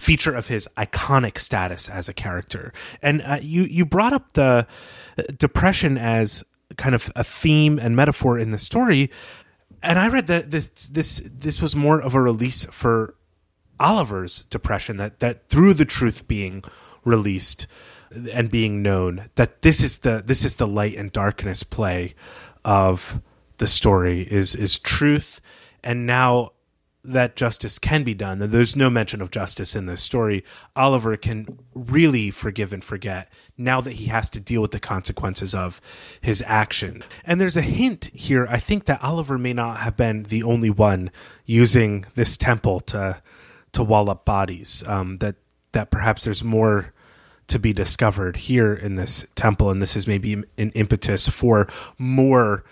[0.00, 2.72] feature of his iconic status as a character.
[3.02, 4.66] And uh, you you brought up the
[5.18, 6.42] uh, depression as
[6.76, 9.10] kind of a theme and metaphor in the story,
[9.82, 13.14] and I read that this this this was more of a release for
[13.78, 16.64] Oliver's depression that that through the truth being
[17.04, 17.66] released
[18.32, 22.14] and being known that this is the this is the light and darkness play
[22.64, 23.20] of
[23.58, 25.40] the story is is truth
[25.82, 26.50] and now
[27.02, 30.44] that justice can be done, that there's no mention of justice in this story,
[30.76, 35.54] Oliver can really forgive and forget now that he has to deal with the consequences
[35.54, 35.80] of
[36.20, 37.02] his action.
[37.24, 40.70] And there's a hint here, I think that Oliver may not have been the only
[40.70, 41.10] one
[41.46, 43.22] using this temple to
[43.72, 44.82] to wall up bodies.
[44.86, 45.36] Um, that
[45.72, 46.92] that perhaps there's more
[47.46, 52.64] to be discovered here in this temple, and this is maybe an impetus for more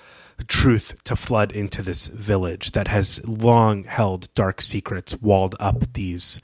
[0.46, 6.40] truth to flood into this village that has long held dark secrets walled up these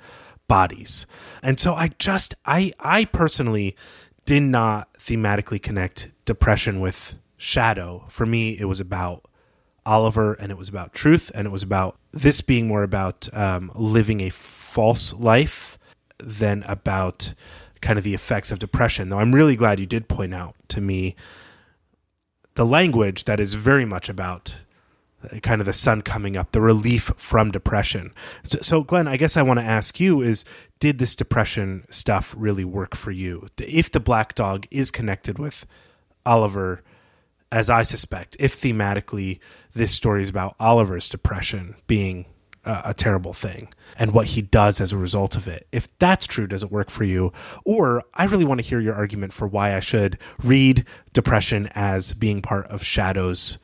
[0.48, 1.06] bodies.
[1.42, 3.76] And so I just I I personally
[4.24, 8.04] did not thematically connect depression with shadow.
[8.08, 9.26] For me it was about
[9.86, 13.70] Oliver and it was about truth and it was about this being more about um,
[13.74, 15.78] living a false life
[16.18, 17.34] than about
[17.80, 19.08] kind of the effects of depression.
[19.08, 21.16] Though I'm really glad you did point out to me
[22.54, 24.54] the language that is very much about
[25.24, 28.12] uh, kind of the sun coming up, the relief from depression.
[28.44, 30.44] So, so, Glenn, I guess I want to ask you is
[30.80, 33.48] did this depression stuff really work for you?
[33.58, 35.66] If the black dog is connected with
[36.26, 36.82] Oliver,
[37.50, 39.38] as I suspect, if thematically
[39.74, 42.26] this story is about Oliver's depression being
[42.64, 45.66] a terrible thing and what he does as a result of it.
[45.72, 47.32] If that's true, does it work for you?
[47.64, 52.12] Or I really want to hear your argument for why I should read depression as
[52.12, 53.58] being part of Shadow's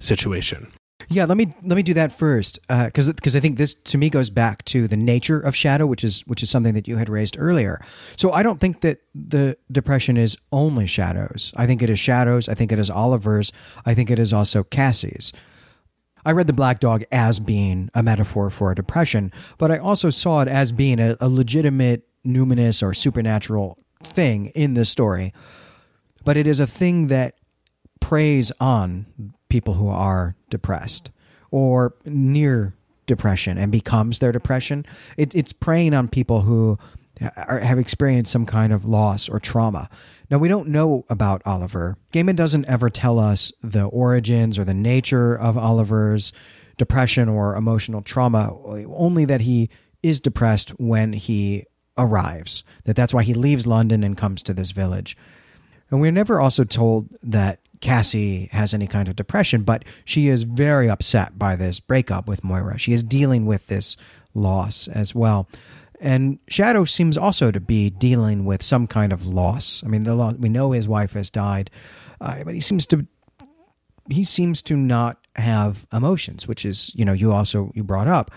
[0.00, 0.72] situation.
[1.08, 3.98] Yeah, let me let me do that first because uh, because I think this to
[3.98, 6.96] me goes back to the nature of shadow, which is which is something that you
[6.96, 7.84] had raised earlier.
[8.16, 11.52] So I don't think that the depression is only shadows.
[11.56, 12.48] I think it is shadows.
[12.48, 13.52] I think it is Oliver's.
[13.84, 15.32] I think it is also Cassie's.
[16.24, 20.10] I read The Black Dog as being a metaphor for a depression, but I also
[20.10, 25.32] saw it as being a, a legitimate numinous or supernatural thing in this story.
[26.24, 27.36] But it is a thing that
[28.00, 29.06] preys on
[29.48, 31.10] people who are depressed
[31.50, 32.74] or near
[33.06, 34.86] depression and becomes their depression.
[35.16, 36.78] It, it's preying on people who
[37.36, 39.88] are, have experienced some kind of loss or trauma.
[40.30, 41.96] Now, we don't know about Oliver.
[42.12, 46.32] Gaiman doesn't ever tell us the origins or the nature of Oliver's
[46.76, 48.56] depression or emotional trauma,
[48.88, 49.70] only that he
[50.02, 51.66] is depressed when he
[51.96, 55.16] arrives, that that's why he leaves London and comes to this village.
[55.90, 60.44] And we're never also told that Cassie has any kind of depression, but she is
[60.44, 62.78] very upset by this breakup with Moira.
[62.78, 63.96] She is dealing with this
[64.34, 65.46] loss as well.
[66.04, 69.82] And Shadow seems also to be dealing with some kind of loss.
[69.82, 71.70] I mean, the we know his wife has died,
[72.20, 73.06] uh, but he seems to
[74.10, 78.30] he seems to not have emotions, which is you know you also you brought up,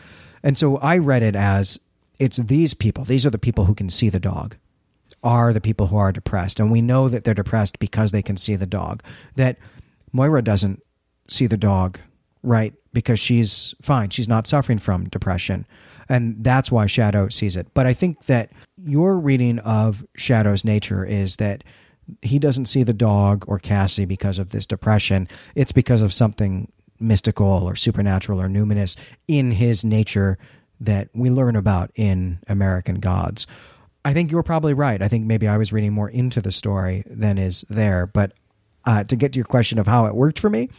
[0.44, 1.78] and so I read it as
[2.20, 3.04] it's these people.
[3.04, 4.56] These are the people who can see the dog,
[5.22, 8.38] are the people who are depressed, and we know that they're depressed because they can
[8.38, 9.04] see the dog.
[9.36, 9.58] That
[10.14, 10.82] Moira doesn't
[11.28, 12.00] see the dog,
[12.44, 12.74] right?
[12.94, 14.10] Because she's fine.
[14.10, 15.66] She's not suffering from depression
[16.10, 17.68] and that's why Shadow sees it.
[17.74, 18.52] But I think that
[18.84, 21.64] your reading of Shadow's nature is that
[22.22, 25.28] he doesn't see the dog or Cassie because of this depression.
[25.56, 28.96] It's because of something mystical or supernatural or numinous
[29.28, 30.38] in his nature
[30.80, 33.48] that we learn about in American Gods.
[34.06, 35.02] I think you're probably right.
[35.02, 38.08] I think maybe I was reading more into the story than is there.
[38.08, 38.34] But
[38.86, 40.70] uh, to get to your question of how it worked for me,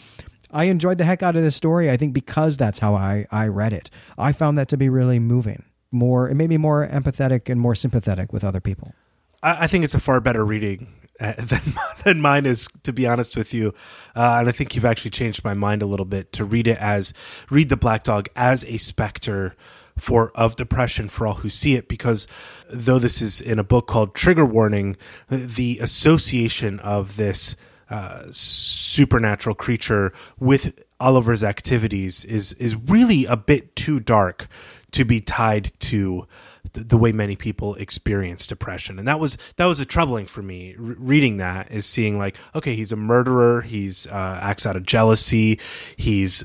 [0.51, 1.91] I enjoyed the heck out of this story.
[1.91, 3.91] I think because that's how I, I read it.
[4.17, 7.75] I found that to be really moving, more, it made me more empathetic and more
[7.75, 8.95] sympathetic with other people.
[9.43, 10.89] I, I think it's a far better reading
[11.21, 11.75] uh, than
[12.05, 13.75] than mine is, to be honest with you.
[14.17, 16.79] Uh, and I think you've actually changed my mind a little bit to read it
[16.79, 17.13] as
[17.51, 19.55] read the Black Dog as a specter
[19.99, 22.29] for of depression for all who see it because
[22.71, 24.97] though this is in a book called Trigger Warning,
[25.29, 27.57] the association of this
[27.91, 34.49] uh, supernatural creature with Oliver's activities is is really a bit too dark
[34.91, 36.27] to be tied to
[36.73, 40.43] the, the way many people experience depression, and that was that was a troubling for
[40.43, 40.75] me.
[40.79, 43.63] R- reading that is seeing like, okay, he's a murderer.
[43.63, 45.61] He's uh, acts out of jealousy.
[45.97, 46.45] He's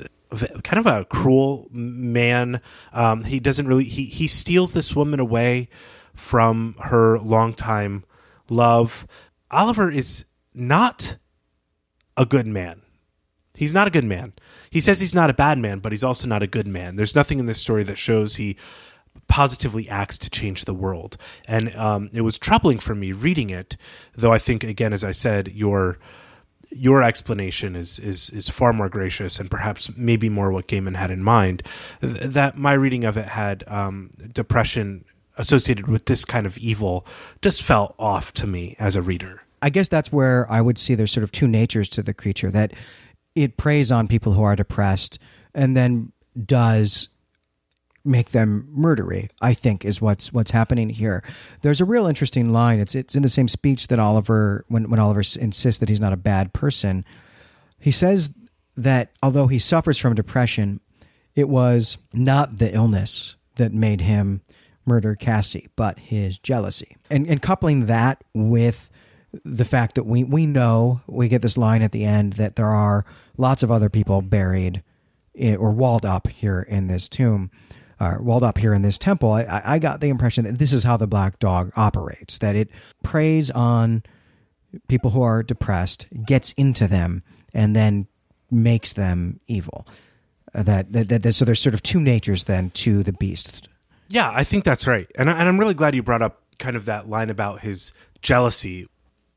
[0.64, 2.62] kind of a cruel man.
[2.92, 5.70] Um, he doesn't really he he steals this woman away
[6.14, 8.04] from her longtime
[8.50, 9.08] love.
[9.52, 11.18] Oliver is not
[12.18, 12.82] a good man.
[13.56, 14.34] He's not a good man.
[14.72, 16.96] He says he's not a bad man, but he's also not a good man.
[16.96, 18.58] There's nothing in this story that shows he
[19.28, 21.18] positively acts to change the world.
[21.48, 23.78] And um, it was troubling for me reading it,
[24.16, 26.00] though I think, again, as I said, your
[26.76, 31.12] your explanation is is is far more gracious and perhaps maybe more what Gaiman had
[31.12, 31.62] in mind.
[32.02, 35.06] That my reading of it had um, depression
[35.38, 37.06] associated with this kind of evil
[37.42, 39.43] just felt off to me as a reader.
[39.64, 42.52] I guess that's where I would see there's sort of two natures to the creature
[42.52, 42.74] that
[43.34, 45.20] it preys on people who are depressed
[45.56, 46.12] and then
[46.46, 47.08] does
[48.06, 51.24] make them murdery i think is what's what's happening here.
[51.62, 52.80] There's a real interesting line.
[52.82, 56.12] It's it's in the same speech that oliver when, when oliver insists that he's not
[56.12, 57.06] a bad person.
[57.80, 58.32] He says
[58.76, 60.82] that although he suffers from depression
[61.36, 64.42] it was not the illness that made him
[64.86, 66.98] murder cassie but his jealousy.
[67.10, 68.90] And and coupling that with
[69.44, 72.70] the fact that we we know we get this line at the end that there
[72.70, 73.06] are
[73.38, 74.84] lots of other people buried
[75.34, 77.50] in, or walled up here in this tomb,
[78.00, 79.32] uh, walled up here in this temple.
[79.32, 82.38] I, I got the impression that this is how the black dog operates.
[82.38, 82.70] That it
[83.02, 84.04] preys on
[84.88, 87.24] people who are depressed, gets into them,
[87.54, 88.08] and then
[88.52, 89.88] makes them evil.
[90.54, 93.68] Uh, that, that, that so there's sort of two natures then to the beast.
[94.10, 96.76] Yeah, I think that's right, and I, and I'm really glad you brought up kind
[96.76, 98.88] of that line about his jealousy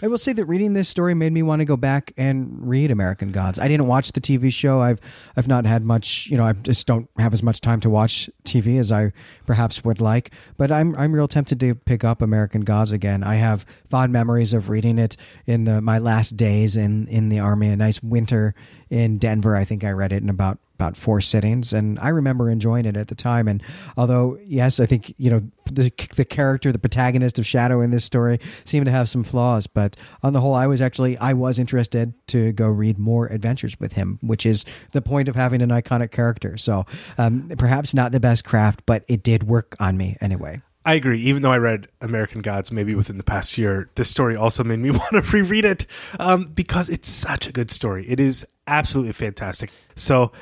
[0.02, 2.90] I will say that reading this story made me want to go back and read
[2.90, 3.58] American Gods.
[3.58, 4.82] I didn't watch the TV show.
[4.82, 5.00] I've
[5.38, 8.28] I've not had much, you know, I just don't have as much time to watch
[8.44, 9.12] TV as I
[9.46, 10.32] perhaps would like.
[10.58, 13.24] But I'm I'm real tempted to pick up American Gods again.
[13.24, 15.16] I have fond memories of reading it
[15.46, 17.68] in the my last days in in the army.
[17.68, 18.54] A nice winter
[18.90, 19.56] in Denver.
[19.56, 22.98] I think I read it in about about four sittings, and I remember enjoying it
[22.98, 23.48] at the time.
[23.48, 23.62] And
[23.96, 28.04] although, yes, I think you know the the character, the protagonist of Shadow in this
[28.04, 31.58] story, seemed to have some flaws, but on the whole, I was actually I was
[31.58, 35.70] interested to go read more adventures with him, which is the point of having an
[35.70, 36.56] iconic character.
[36.56, 36.86] So
[37.18, 40.60] um, perhaps not the best craft, but it did work on me anyway.
[40.86, 41.20] I agree.
[41.22, 44.78] Even though I read American Gods maybe within the past year, this story also made
[44.78, 45.84] me want to reread it
[46.20, 48.08] um, because it's such a good story.
[48.08, 49.70] It is absolutely fantastic.
[49.94, 50.32] So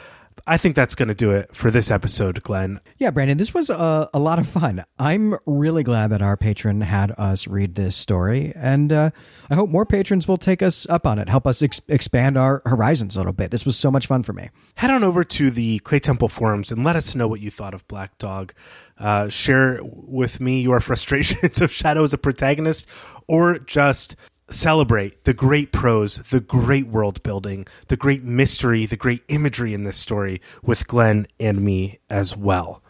[0.46, 2.80] I think that's going to do it for this episode, Glenn.
[2.98, 4.84] Yeah, Brandon, this was a, a lot of fun.
[4.98, 9.10] I'm really glad that our patron had us read this story, and uh,
[9.48, 12.62] I hope more patrons will take us up on it, help us ex- expand our
[12.66, 13.50] horizons a little bit.
[13.52, 14.50] This was so much fun for me.
[14.74, 17.86] Head on over to the Claytemple forums and let us know what you thought of
[17.88, 18.52] Black Dog.
[18.98, 22.86] Uh, share with me your frustrations of Shadow as a protagonist,
[23.28, 24.16] or just
[24.50, 29.84] celebrate the great prose, the great world building, the great mystery, the great imagery in
[29.84, 32.82] this story with Glenn and me as well.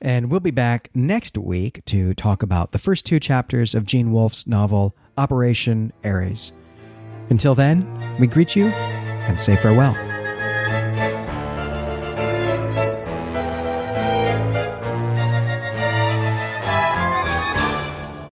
[0.00, 4.12] And we'll be back next week to talk about the first two chapters of Gene
[4.12, 6.52] Wolfe's novel, Operation Ares.
[7.30, 7.86] Until then,
[8.18, 10.07] we greet you and say farewell.